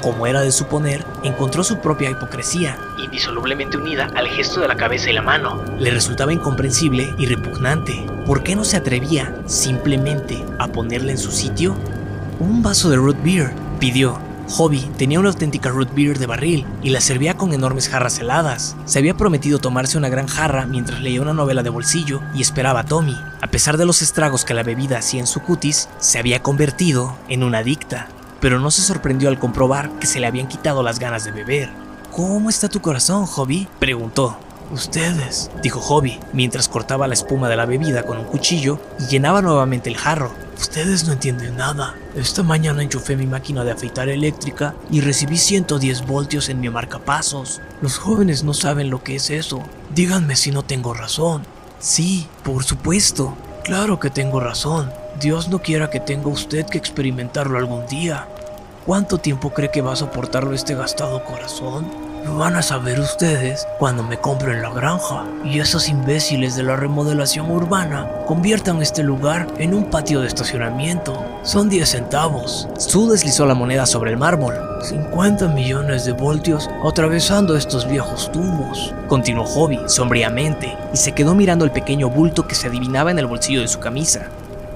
Como 0.00 0.28
era 0.28 0.40
de 0.40 0.52
suponer, 0.52 1.04
encontró 1.24 1.64
su 1.64 1.80
propia 1.80 2.10
hipocresía, 2.10 2.78
indisolublemente 2.98 3.78
unida 3.78 4.08
al 4.14 4.28
gesto 4.28 4.60
de 4.60 4.68
la 4.68 4.76
cabeza 4.76 5.10
y 5.10 5.14
la 5.14 5.22
mano. 5.22 5.64
Le 5.76 5.90
resultaba 5.90 6.32
incomprensible 6.32 7.12
y 7.18 7.26
repugnante. 7.26 8.06
¿Por 8.24 8.44
qué 8.44 8.54
no 8.54 8.62
se 8.62 8.76
atrevía 8.76 9.34
simplemente 9.46 10.46
a 10.60 10.68
ponerla 10.68 11.10
en 11.10 11.18
su 11.18 11.32
sitio? 11.32 11.76
Un 12.40 12.62
vaso 12.62 12.88
de 12.88 12.96
root 12.96 13.20
beer, 13.24 13.52
pidió. 13.80 14.20
Hobby 14.50 14.80
tenía 14.96 15.18
una 15.18 15.30
auténtica 15.30 15.70
root 15.70 15.92
beer 15.92 16.20
de 16.20 16.26
barril 16.26 16.66
y 16.84 16.90
la 16.90 17.00
servía 17.00 17.36
con 17.36 17.52
enormes 17.52 17.88
jarras 17.88 18.20
heladas. 18.20 18.76
Se 18.84 19.00
había 19.00 19.16
prometido 19.16 19.58
tomarse 19.58 19.98
una 19.98 20.08
gran 20.08 20.28
jarra 20.28 20.64
mientras 20.64 21.00
leía 21.00 21.20
una 21.20 21.34
novela 21.34 21.64
de 21.64 21.70
bolsillo 21.70 22.22
y 22.34 22.40
esperaba 22.40 22.80
a 22.80 22.84
Tommy. 22.84 23.16
A 23.42 23.48
pesar 23.48 23.76
de 23.76 23.86
los 23.86 24.02
estragos 24.02 24.44
que 24.44 24.54
la 24.54 24.62
bebida 24.62 24.98
hacía 24.98 25.18
en 25.18 25.26
su 25.26 25.40
cutis, 25.40 25.88
se 25.98 26.18
había 26.20 26.40
convertido 26.40 27.16
en 27.28 27.42
una 27.42 27.58
adicta. 27.58 28.06
Pero 28.40 28.60
no 28.60 28.70
se 28.70 28.82
sorprendió 28.82 29.28
al 29.28 29.40
comprobar 29.40 29.90
que 29.98 30.06
se 30.06 30.20
le 30.20 30.28
habían 30.28 30.46
quitado 30.46 30.84
las 30.84 31.00
ganas 31.00 31.24
de 31.24 31.32
beber. 31.32 31.70
¿Cómo 32.12 32.50
está 32.50 32.68
tu 32.68 32.80
corazón, 32.80 33.26
Hobby? 33.26 33.66
preguntó. 33.80 34.38
Ustedes, 34.70 35.50
dijo 35.62 35.80
Hobby, 35.80 36.20
mientras 36.34 36.68
cortaba 36.68 37.08
la 37.08 37.14
espuma 37.14 37.48
de 37.48 37.56
la 37.56 37.64
bebida 37.64 38.02
con 38.02 38.18
un 38.18 38.24
cuchillo 38.24 38.78
y 39.00 39.06
llenaba 39.06 39.40
nuevamente 39.40 39.88
el 39.88 39.96
jarro. 39.96 40.30
Ustedes 40.58 41.04
no 41.04 41.14
entienden 41.14 41.56
nada. 41.56 41.94
Esta 42.14 42.42
mañana 42.42 42.82
enchufé 42.82 43.16
mi 43.16 43.26
máquina 43.26 43.64
de 43.64 43.70
afeitar 43.70 44.10
eléctrica 44.10 44.74
y 44.90 45.00
recibí 45.00 45.38
110 45.38 46.06
voltios 46.06 46.50
en 46.50 46.60
mi 46.60 46.68
marcapasos. 46.68 47.62
Los 47.80 47.96
jóvenes 47.96 48.44
no 48.44 48.52
saben 48.52 48.90
lo 48.90 49.02
que 49.02 49.16
es 49.16 49.30
eso. 49.30 49.62
Díganme 49.94 50.36
si 50.36 50.50
no 50.50 50.62
tengo 50.62 50.92
razón. 50.92 51.44
Sí, 51.78 52.26
por 52.42 52.64
supuesto. 52.64 53.34
Claro 53.64 53.98
que 53.98 54.10
tengo 54.10 54.38
razón. 54.38 54.92
Dios 55.18 55.48
no 55.48 55.60
quiera 55.60 55.88
que 55.88 56.00
tenga 56.00 56.28
usted 56.28 56.66
que 56.66 56.76
experimentarlo 56.76 57.56
algún 57.56 57.86
día. 57.86 58.28
¿Cuánto 58.84 59.18
tiempo 59.18 59.50
cree 59.50 59.70
que 59.70 59.82
va 59.82 59.92
a 59.94 59.96
soportarlo 59.96 60.54
este 60.54 60.74
gastado 60.74 61.24
corazón? 61.24 62.07
Lo 62.24 62.36
van 62.36 62.56
a 62.56 62.62
saber 62.62 62.98
ustedes 63.00 63.66
cuando 63.78 64.02
me 64.02 64.18
compren 64.18 64.62
la 64.62 64.70
granja 64.70 65.24
y 65.44 65.60
esos 65.60 65.88
imbéciles 65.88 66.56
de 66.56 66.62
la 66.62 66.76
remodelación 66.76 67.50
urbana 67.50 68.08
conviertan 68.26 68.82
este 68.82 69.02
lugar 69.02 69.46
en 69.58 69.74
un 69.74 69.84
patio 69.84 70.20
de 70.20 70.26
estacionamiento. 70.26 71.24
Son 71.42 71.68
10 71.68 71.88
centavos. 71.88 72.68
Sue 72.78 73.10
deslizó 73.10 73.46
la 73.46 73.54
moneda 73.54 73.86
sobre 73.86 74.10
el 74.10 74.16
mármol. 74.16 74.54
50 74.82 75.48
millones 75.48 76.04
de 76.04 76.12
voltios 76.12 76.68
atravesando 76.84 77.56
estos 77.56 77.88
viejos 77.88 78.30
tumbos. 78.32 78.94
Continuó 79.08 79.44
Hobby 79.44 79.80
sombríamente 79.86 80.76
y 80.92 80.96
se 80.96 81.12
quedó 81.12 81.34
mirando 81.34 81.64
el 81.64 81.70
pequeño 81.70 82.10
bulto 82.10 82.46
que 82.46 82.54
se 82.54 82.68
adivinaba 82.68 83.10
en 83.10 83.18
el 83.18 83.26
bolsillo 83.26 83.60
de 83.60 83.68
su 83.68 83.80
camisa. 83.80 84.26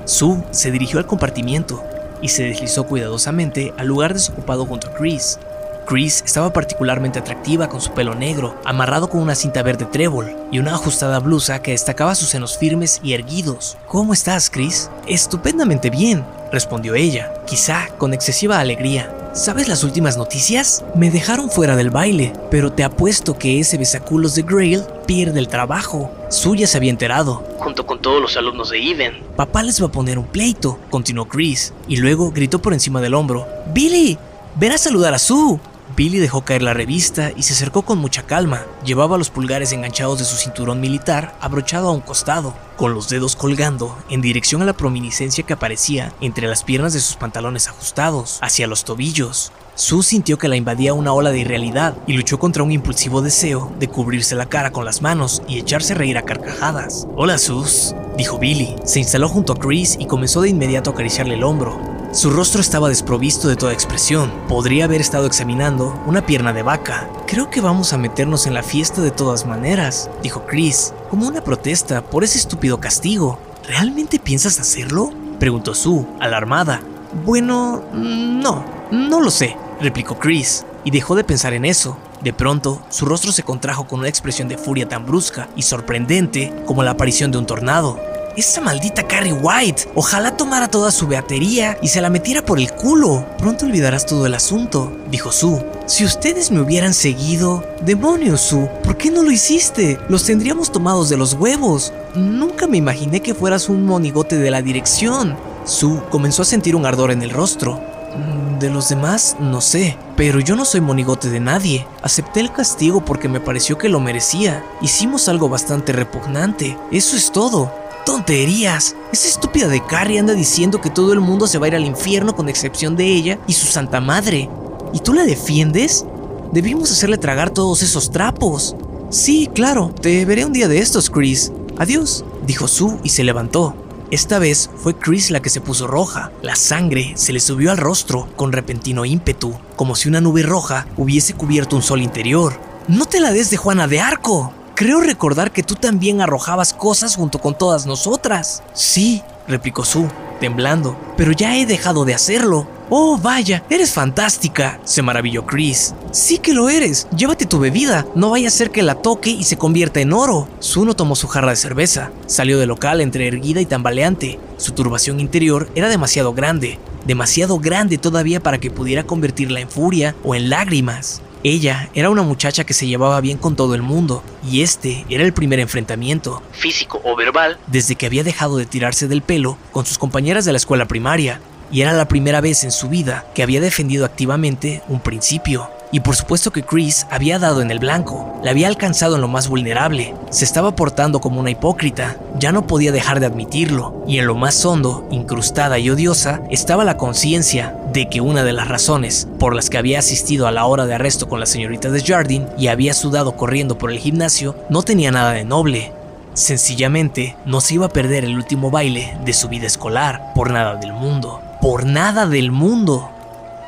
Sue 0.05 0.39
se 0.51 0.71
dirigió 0.71 0.99
al 0.99 1.07
compartimiento 1.07 1.83
y 2.21 2.29
se 2.29 2.45
deslizó 2.45 2.87
cuidadosamente 2.87 3.75
al 3.77 3.89
lugar 3.89 4.15
desocupado 4.15 4.65
junto 4.65 4.89
a 4.89 4.95
Chris. 4.95 5.39
Chris 5.87 6.23
estaba 6.25 6.53
particularmente 6.53 7.19
atractiva 7.19 7.69
con 7.69 7.81
su 7.81 7.93
pelo 7.93 8.15
negro, 8.15 8.61
amarrado 8.65 9.09
con 9.09 9.21
una 9.21 9.35
cinta 9.35 9.63
verde 9.63 9.85
trébol 9.85 10.35
y 10.51 10.59
una 10.59 10.75
ajustada 10.75 11.19
blusa 11.19 11.63
que 11.63 11.73
destacaba 11.73 12.15
sus 12.15 12.29
senos 12.29 12.57
firmes 12.57 13.01
y 13.03 13.15
erguidos. 13.15 13.77
¿Cómo 13.87 14.13
estás, 14.13 14.51
Chris? 14.51 14.91
Estupendamente 15.07 15.91
bien, 15.91 16.25
respondió 16.51 16.95
ella, 16.95 17.33
quizá 17.47 17.89
con 17.99 18.15
excesiva 18.15 18.59
alegría. 18.59 19.15
¿Sabes 19.35 19.67
las 19.67 19.83
últimas 19.83 20.19
noticias? 20.19 20.85
Me 20.95 21.11
dejaron 21.11 21.51
fuera 21.51 21.75
del 21.75 21.89
baile, 21.89 22.35
pero 22.51 22.71
te 22.71 22.85
apuesto 22.85 23.39
que 23.39 23.61
ese 23.61 23.79
besaculos 23.79 24.35
de 24.35 24.43
Grail 24.43 24.83
pierde 25.07 25.39
el 25.39 25.49
trabajo. 25.49 26.11
Suya 26.29 26.67
se 26.67 26.77
había 26.77 26.91
enterado. 26.91 27.43
Junto 27.59 27.87
con 27.87 28.03
todos 28.03 28.21
los 28.21 28.37
alumnos 28.37 28.69
de 28.69 28.91
Eden. 28.91 29.23
Papá 29.35 29.63
les 29.63 29.83
va 29.83 29.87
a 29.87 29.93
poner 29.93 30.19
un 30.19 30.27
pleito, 30.27 30.79
continuó 30.91 31.29
Chris, 31.29 31.73
y 31.89 31.97
luego 31.97 32.31
gritó 32.31 32.61
por 32.61 32.75
encima 32.75 33.01
del 33.01 33.15
hombro. 33.15 33.47
¡Billy! 33.73 34.19
¡Ven 34.57 34.73
a 34.73 34.79
saludar 34.79 35.15
a 35.15 35.19
Sue! 35.19 35.59
Billy 35.95 36.19
dejó 36.19 36.43
caer 36.43 36.63
la 36.63 36.73
revista 36.73 37.33
y 37.37 37.43
se 37.43 37.53
acercó 37.53 37.83
con 37.83 37.99
mucha 37.99 38.23
calma. 38.23 38.63
Llevaba 38.85 39.19
los 39.19 39.31
pulgares 39.31 39.73
enganchados 39.73 40.19
de 40.19 40.25
su 40.25 40.37
cinturón 40.37 40.81
militar 40.81 41.37
abrochado 41.41 41.89
a 41.89 41.93
un 41.93 42.01
costado, 42.01 42.55
con 42.77 42.95
los 42.95 43.09
dedos 43.09 43.37
colgando 43.37 43.99
en 44.09 44.23
dirección 44.23 44.63
a 44.63 44.65
la 44.65 44.73
prominiscencia 44.73 45.45
que 45.45 45.53
aparecía 45.53 46.15
entre 46.21 46.47
las 46.47 46.65
piernas 46.65 46.95
de 46.95 47.01
sus 47.01 47.17
pantalones 47.17 47.69
ajustados, 47.69 48.39
hacia 48.41 48.67
los 48.67 48.85
tobillos. 48.85 49.53
Sue 49.75 50.03
sintió 50.03 50.39
que 50.39 50.49
la 50.49 50.57
invadía 50.57 50.95
una 50.95 51.13
ola 51.13 51.31
de 51.31 51.41
irrealidad 51.41 51.97
y 52.07 52.15
luchó 52.15 52.39
contra 52.39 52.63
un 52.63 52.73
impulsivo 52.73 53.21
deseo 53.21 53.73
de 53.79 53.89
cubrirse 53.89 54.35
la 54.35 54.47
cara 54.47 54.71
con 54.71 54.85
las 54.85 55.03
manos 55.03 55.43
y 55.49 55.59
echarse 55.59 55.93
a 55.93 55.97
reír 55.97 56.17
a 56.17 56.23
carcajadas. 56.23 57.07
Hola 57.17 57.39
Sus, 57.39 57.95
dijo 58.17 58.39
Billy. 58.39 58.77
Se 58.85 58.99
instaló 58.99 59.29
junto 59.29 59.53
a 59.53 59.57
Chris 59.57 59.97
y 59.99 60.07
comenzó 60.07 60.41
de 60.41 60.51
inmediato 60.51 60.91
a 60.91 60.93
acariciarle 60.93 61.35
el 61.35 61.45
hombro. 61.45 61.92
Su 62.13 62.29
rostro 62.29 62.61
estaba 62.61 62.91
desprovisto 62.91 63.49
de 63.49 63.57
toda 63.57 63.73
expresión. 63.73 64.31
Podría 64.47 64.85
haber 64.85 65.01
estado 65.01 65.27
examinando 65.27 65.99
una 66.05 66.27
pierna 66.27 66.53
de 66.53 66.63
vaca. 66.63 67.09
Creo 67.27 67.49
que 67.49 67.63
vamos 67.63 67.95
a 67.95 67.99
meternos 67.99 68.47
en 68.47 68.53
la 68.53 68.63
fiesta 68.63 69.01
de 69.01 69.11
todas 69.11 69.47
maneras, 69.47 70.11
dijo 70.23 70.45
Chris, 70.45 70.93
como 71.09 71.27
una 71.27 71.43
protesta 71.43 72.03
por 72.03 72.23
ese 72.23 72.37
estúpido 72.37 72.79
castigo. 72.81 73.39
¿Realmente 73.67 74.19
piensas 74.19 74.61
hacerlo? 74.61 75.11
preguntó 75.39 75.75
Sue, 75.75 76.05
alarmada. 76.21 76.83
Bueno, 77.25 77.83
no, 77.95 78.63
no 78.91 79.21
lo 79.23 79.31
sé, 79.31 79.57
replicó 79.81 80.19
Chris, 80.19 80.67
y 80.85 80.91
dejó 80.91 81.15
de 81.15 81.25
pensar 81.25 81.55
en 81.55 81.65
eso. 81.65 81.97
De 82.21 82.35
pronto, 82.35 82.83
su 82.91 83.07
rostro 83.07 83.33
se 83.33 83.43
contrajo 83.43 83.87
con 83.87 84.01
una 84.01 84.11
expresión 84.11 84.49
de 84.49 84.59
furia 84.59 84.87
tan 84.87 85.07
brusca 85.07 85.49
y 85.57 85.63
sorprendente 85.63 86.53
como 86.67 86.83
la 86.83 86.91
aparición 86.91 87.33
de 87.33 87.39
un 87.39 87.47
tornado. 87.47 87.99
Esa 88.35 88.63
maldita 88.63 89.07
Carrie 89.07 89.35
White. 89.35 89.91
Ojalá 89.95 90.37
tomara 90.37 90.69
toda 90.69 90.91
su 90.91 91.07
batería 91.07 91.77
y 91.83 91.89
se 91.89 92.01
la 92.01 92.09
metiera 92.09 92.43
por 92.43 92.59
el 92.59 92.73
culo. 92.73 93.27
Pronto 93.37 93.67
olvidarás 93.67 94.07
todo 94.07 94.25
el 94.25 94.33
asunto, 94.33 94.91
dijo 95.11 95.31
Sue. 95.31 95.63
Si 95.87 96.05
ustedes 96.05 96.51
me 96.51 96.61
hubieran 96.61 96.95
seguido... 96.95 97.63
Demonios, 97.83 98.41
Sue, 98.41 98.71
¿por 98.83 98.97
qué 98.97 99.11
no 99.11 99.23
lo 99.23 99.31
hiciste? 99.31 99.99
Los 100.09 100.25
tendríamos 100.25 100.73
tomados 100.73 101.11
de 101.11 101.19
los 101.19 101.35
huevos. 101.35 101.93
Nunca 102.15 102.67
me 102.67 102.79
imaginé 102.79 103.21
que 103.21 103.35
fueras 103.35 103.69
un 103.69 103.85
monigote 103.85 104.39
de 104.39 104.51
la 104.51 104.63
dirección. 104.63 105.37
Sue 105.65 106.01
comenzó 106.11 106.41
a 106.43 106.47
sentir 106.47 106.75
un 106.75 106.87
ardor 106.87 107.11
en 107.11 107.21
el 107.23 107.31
rostro. 107.31 107.81
Mm, 108.17 108.59
de 108.59 108.71
los 108.71 108.89
demás, 108.89 109.37
no 109.41 109.61
sé, 109.61 109.97
pero 110.17 110.41
yo 110.41 110.57
no 110.57 110.65
soy 110.65 110.81
monigote 110.81 111.29
de 111.29 111.41
nadie. 111.41 111.87
Acepté 112.03 112.41
el 112.41 112.53
castigo 112.53 113.05
porque 113.05 113.29
me 113.29 113.41
pareció 113.41 113.77
que 113.77 113.89
lo 113.89 114.01
merecía. 114.01 114.65
Hicimos 114.81 115.29
algo 115.29 115.49
bastante 115.49 115.93
repugnante. 115.93 116.79
Eso 116.91 117.17
es 117.17 117.33
todo. 117.33 117.82
¡Tonterías! 118.05 118.97
Esa 119.13 119.29
estúpida 119.29 119.69
de 119.69 119.85
Carrie 119.85 120.19
anda 120.19 120.35
diciendo 120.35 120.81
que 120.81 120.91
todo 120.91 121.13
el 121.13 121.21
mundo 121.21 121.47
se 121.47 121.59
va 121.59 121.67
a 121.67 121.69
ir 121.69 121.77
al 121.77 121.85
infierno 121.85 122.35
con 122.35 122.49
excepción 122.49 122.97
de 122.97 123.07
ella 123.07 123.39
y 123.47 123.53
su 123.53 123.67
santa 123.67 124.01
madre. 124.01 124.51
¿Y 124.93 124.99
tú 124.99 125.13
la 125.13 125.25
defiendes? 125.25 126.05
Debimos 126.53 126.91
hacerle 126.91 127.17
tragar 127.17 127.51
todos 127.51 127.83
esos 127.83 128.11
trapos. 128.11 128.75
Sí, 129.11 129.49
claro, 129.55 129.95
te 130.01 130.25
veré 130.25 130.45
un 130.45 130.53
día 130.53 130.67
de 130.67 130.79
estos, 130.79 131.11
Chris. 131.11 131.53
Adiós, 131.79 132.25
dijo 132.45 132.67
Sue 132.67 132.99
y 133.05 133.11
se 133.11 133.23
levantó. 133.23 133.77
Esta 134.11 134.39
vez 134.39 134.69
fue 134.77 134.95
Chris 134.99 135.31
la 135.31 135.41
que 135.41 135.49
se 135.49 135.61
puso 135.61 135.87
roja. 135.87 136.33
La 136.43 136.57
sangre 136.57 137.13
se 137.17 137.33
le 137.33 137.41
subió 137.41 137.71
al 137.71 137.79
rostro 137.79 138.29
con 138.37 138.53
repentino 138.53 139.05
ímpetu, 139.05 139.55
como 139.77 139.95
si 139.95 140.09
una 140.09 140.21
nube 140.21 140.43
roja 140.43 140.87
hubiese 140.97 141.35
cubierto 141.35 141.77
un 141.77 141.83
sol 141.83 142.03
interior. 142.03 142.59
No 142.89 143.07
te 143.07 143.21
la 143.21 143.33
des 143.33 143.51
de 143.51 143.57
Juana 143.57 143.87
de 143.87 144.01
Arco. 144.01 144.53
Creo 144.75 145.01
recordar 145.01 145.53
que 145.53 145.63
tú 145.63 145.75
también 145.75 146.21
arrojabas 146.21 146.73
cosas 146.73 147.17
junto 147.17 147.39
con 147.39 147.57
todas 147.57 147.85
nosotras. 147.85 148.63
Sí, 148.73 149.23
replicó 149.47 149.85
Sue, 149.85 150.09
temblando, 150.41 150.97
pero 151.17 151.33
ya 151.33 151.57
he 151.57 151.67
dejado 151.67 152.05
de 152.05 152.15
hacerlo. 152.15 152.67
Oh, 152.89 153.19
vaya, 153.19 153.63
eres 153.71 153.93
fantástica, 153.93 154.81
se 154.85 155.03
maravilló 155.03 155.47
Chris. 155.47 155.95
Sí 156.11 156.39
que 156.39 156.55
lo 156.55 156.71
eres, 156.71 157.07
llévate 157.15 157.47
tu 157.47 157.59
bebida, 157.59 158.07
no 158.15 158.31
vaya 158.31 158.49
a 158.49 158.51
ser 158.51 158.71
que 158.71 158.83
la 158.83 158.97
toque 158.97 159.31
y 159.31 159.45
se 159.45 159.59
convierta 159.59 160.01
en 160.01 160.13
oro. 160.13 160.49
Suno 160.59 160.95
tomó 160.95 161.17
su 161.17 161.29
jarra 161.29 161.51
de 161.51 161.57
cerveza, 161.57 162.11
salió 162.27 162.59
del 162.59 162.69
local 162.69 163.01
entre 163.01 163.29
erguida 163.29 163.61
y 163.61 163.67
tambaleante. 163.67 164.41
Su 164.57 164.73
turbación 164.73 165.21
interior 165.21 165.71
era 165.75 165.89
demasiado 165.89 166.33
grande, 166.33 166.79
demasiado 167.07 167.59
grande 167.59 167.99
todavía 167.99 168.41
para 168.41 168.59
que 168.59 168.71
pudiera 168.71 169.05
convertirla 169.05 169.61
en 169.61 169.69
furia 169.69 170.15
o 170.25 170.35
en 170.35 170.49
lágrimas. 170.51 171.21
Ella 171.45 171.91
era 171.93 172.09
una 172.09 172.23
muchacha 172.23 172.63
que 172.63 172.73
se 172.73 172.87
llevaba 172.87 173.21
bien 173.21 173.37
con 173.37 173.57
todo 173.57 173.75
el 173.75 173.83
mundo, 173.83 174.23
y 174.49 174.63
este 174.63 175.05
era 175.09 175.25
el 175.25 175.33
primer 175.33 175.59
enfrentamiento, 175.59 176.41
físico 176.53 177.01
o 177.05 177.17
verbal, 177.17 177.59
desde 177.67 177.97
que 177.97 178.07
había 178.07 178.23
dejado 178.23 178.59
de 178.59 178.67
tirarse 178.67 179.09
del 179.09 179.23
pelo 179.23 179.59
con 179.73 179.85
sus 179.85 179.99
compañeras 179.99 180.45
de 180.45 180.53
la 180.53 180.59
escuela 180.59 180.87
primaria, 180.87 181.41
y 181.73 181.81
era 181.81 181.95
la 181.95 182.07
primera 182.07 182.41
vez 182.41 182.63
en 182.63 182.71
su 182.71 182.89
vida 182.89 183.27
que 183.35 183.43
había 183.43 183.61
defendido 183.61 184.05
activamente 184.05 184.83
un 184.87 185.01
principio. 185.01 185.69
Y 185.93 186.01
por 186.01 186.17
supuesto 186.17 186.51
que 186.51 186.63
Chris 186.63 187.07
había 187.11 187.39
dado 187.39 187.63
en 187.63 187.71
el 187.71 187.79
blanco, 187.79 188.41
la 188.43 188.51
había 188.51 188.67
alcanzado 188.67 189.15
en 189.15 189.21
lo 189.21 189.29
más 189.29 189.49
vulnerable, 189.49 190.15
se 190.31 190.45
estaba 190.45 190.75
portando 190.75 191.21
como 191.21 191.39
una 191.39 191.51
hipócrita, 191.51 192.17
ya 192.39 192.51
no 192.51 192.67
podía 192.67 192.91
dejar 192.91 193.21
de 193.21 193.27
admitirlo, 193.27 194.03
y 194.09 194.19
en 194.19 194.27
lo 194.27 194.35
más 194.35 194.65
hondo, 194.65 195.07
incrustada 195.11 195.79
y 195.79 195.91
odiosa, 195.91 196.41
estaba 196.51 196.85
la 196.85 196.97
conciencia 196.97 197.77
de 197.93 198.09
que 198.09 198.21
una 198.21 198.43
de 198.43 198.55
las 198.55 198.69
razones 198.69 199.29
por 199.39 199.55
las 199.55 199.71
que 199.71 199.79
había 199.79 199.99
asistido 199.99 200.47
a 200.47 200.53
la 200.53 200.65
hora 200.65 200.87
de 200.87 200.95
arresto 200.95 201.29
con 201.29 201.39
la 201.39 201.47
señorita 201.47 201.91
de 201.91 202.03
Jardin 202.03 202.49
y 202.59 202.69
había 202.69 202.95
sudado 202.95 203.37
corriendo 203.37 203.79
por 203.79 203.93
el 203.93 203.99
gimnasio 203.99 204.57
no 204.71 204.83
tenía 204.83 205.13
nada 205.13 205.33
de 205.33 205.45
noble. 205.45 205.93
Sencillamente 206.35 207.37
no 207.45 207.61
se 207.61 207.75
iba 207.75 207.87
a 207.87 207.91
perder 207.91 208.25
el 208.25 208.35
último 208.35 208.71
baile 208.71 209.17
de 209.25 209.35
su 209.35 209.49
vida 209.49 209.67
escolar 209.67 210.33
por 210.35 210.51
nada 210.51 210.77
del 210.77 210.95
mundo 210.95 211.43
por 211.63 211.87
nada 211.87 212.27
del 212.27 212.51
mundo. 212.51 213.09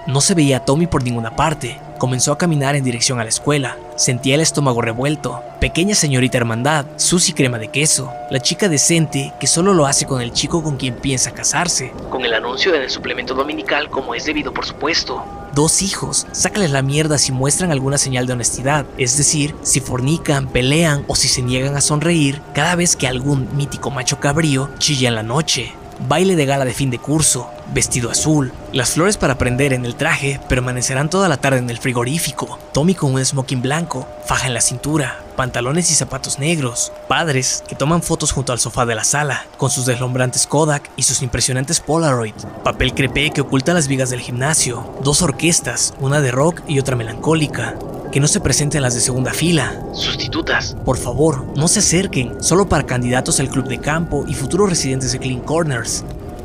No 0.08 0.20
se 0.20 0.34
veía 0.34 0.56
a 0.56 0.64
Tommy 0.64 0.88
por 0.88 1.04
ninguna 1.04 1.36
parte. 1.36 1.78
Comenzó 1.98 2.32
a 2.32 2.38
caminar 2.38 2.74
en 2.76 2.84
dirección 2.84 3.20
a 3.20 3.22
la 3.22 3.28
escuela. 3.28 3.76
Sentía 3.96 4.34
el 4.34 4.40
estómago 4.40 4.82
revuelto. 4.82 5.40
Pequeña 5.60 5.94
señorita 5.94 6.36
hermandad, 6.38 6.86
Susy 6.96 7.32
crema 7.32 7.58
de 7.58 7.68
queso, 7.68 8.12
la 8.30 8.40
chica 8.40 8.68
decente 8.68 9.32
que 9.38 9.46
solo 9.46 9.74
lo 9.74 9.86
hace 9.86 10.06
con 10.06 10.20
el 10.20 10.32
chico 10.32 10.62
con 10.62 10.76
quien 10.76 10.96
piensa 10.96 11.32
casarse. 11.32 11.92
Con 12.10 12.24
el 12.24 12.34
anuncio 12.34 12.74
en 12.74 12.82
el 12.82 12.90
suplemento 12.90 13.34
dominical 13.34 13.88
como 13.88 14.14
es 14.14 14.24
debido 14.24 14.52
por 14.52 14.66
supuesto. 14.66 15.24
Dos 15.54 15.82
hijos, 15.82 16.26
sácales 16.32 16.72
la 16.72 16.82
mierda 16.82 17.16
si 17.16 17.30
muestran 17.30 17.70
alguna 17.70 17.96
señal 17.96 18.26
de 18.26 18.32
honestidad, 18.32 18.86
es 18.98 19.16
decir, 19.16 19.54
si 19.62 19.80
fornican, 19.80 20.48
pelean 20.48 21.04
o 21.06 21.14
si 21.14 21.28
se 21.28 21.42
niegan 21.42 21.76
a 21.76 21.80
sonreír 21.80 22.42
cada 22.54 22.74
vez 22.74 22.96
que 22.96 23.06
algún 23.06 23.56
mítico 23.56 23.90
macho 23.90 24.18
cabrío 24.18 24.68
chilla 24.78 25.08
en 25.08 25.14
la 25.14 25.22
noche 25.22 25.72
baile 26.08 26.36
de 26.36 26.46
gala 26.46 26.64
de 26.64 26.74
fin 26.74 26.90
de 26.90 26.98
curso, 26.98 27.50
vestido 27.72 28.10
azul. 28.10 28.52
Las 28.72 28.90
flores 28.90 29.16
para 29.16 29.38
prender 29.38 29.72
en 29.72 29.84
el 29.84 29.94
traje 29.94 30.40
permanecerán 30.48 31.10
toda 31.10 31.28
la 31.28 31.36
tarde 31.36 31.58
en 31.58 31.70
el 31.70 31.78
frigorífico. 31.78 32.58
Tommy 32.72 32.94
con 32.94 33.14
un 33.14 33.24
smoking 33.24 33.62
blanco, 33.62 34.06
faja 34.26 34.46
en 34.46 34.54
la 34.54 34.60
cintura, 34.60 35.20
pantalones 35.36 35.90
y 35.90 35.94
zapatos 35.94 36.38
negros. 36.38 36.92
Padres 37.08 37.62
que 37.66 37.74
toman 37.74 38.02
fotos 38.02 38.32
junto 38.32 38.52
al 38.52 38.58
sofá 38.58 38.86
de 38.86 38.94
la 38.94 39.04
sala, 39.04 39.46
con 39.56 39.70
sus 39.70 39.86
deslumbrantes 39.86 40.46
Kodak 40.46 40.90
y 40.96 41.02
sus 41.02 41.22
impresionantes 41.22 41.80
Polaroid. 41.80 42.34
Papel 42.62 42.94
crepé 42.94 43.30
que 43.30 43.40
oculta 43.40 43.74
las 43.74 43.88
vigas 43.88 44.10
del 44.10 44.20
gimnasio. 44.20 44.94
Dos 45.02 45.22
orquestas, 45.22 45.94
una 46.00 46.20
de 46.20 46.30
rock 46.30 46.62
y 46.66 46.78
otra 46.78 46.96
melancólica 46.96 47.76
que 48.14 48.20
no 48.20 48.28
se 48.28 48.38
presenten 48.38 48.80
las 48.80 48.94
de 48.94 49.00
segunda 49.00 49.32
fila. 49.32 49.76
Sustitutas. 49.92 50.76
Por 50.84 50.96
favor, 50.96 51.44
no 51.56 51.66
se 51.66 51.80
acerquen, 51.80 52.40
solo 52.40 52.68
para 52.68 52.86
candidatos 52.86 53.40
al 53.40 53.48
club 53.48 53.66
de 53.66 53.80
campo 53.80 54.24
y 54.28 54.34
futuros 54.34 54.70
residentes 54.70 55.10
de 55.10 55.18
Clean 55.18 55.40
Corners. 55.40 56.04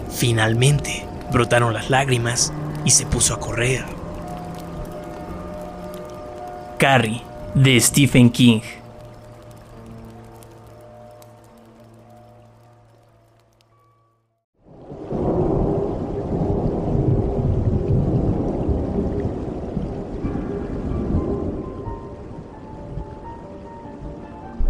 Finalmente, 0.10 1.06
brotaron 1.32 1.76
las 1.76 1.92
lágrimas 1.92 2.52
y 2.86 2.90
se 2.90 3.06
puso 3.06 3.36
a 3.36 3.40
correr. 3.40 3.86
Carrie, 6.80 7.22
de 7.54 7.80
Stephen 7.80 8.32
King. 8.32 8.62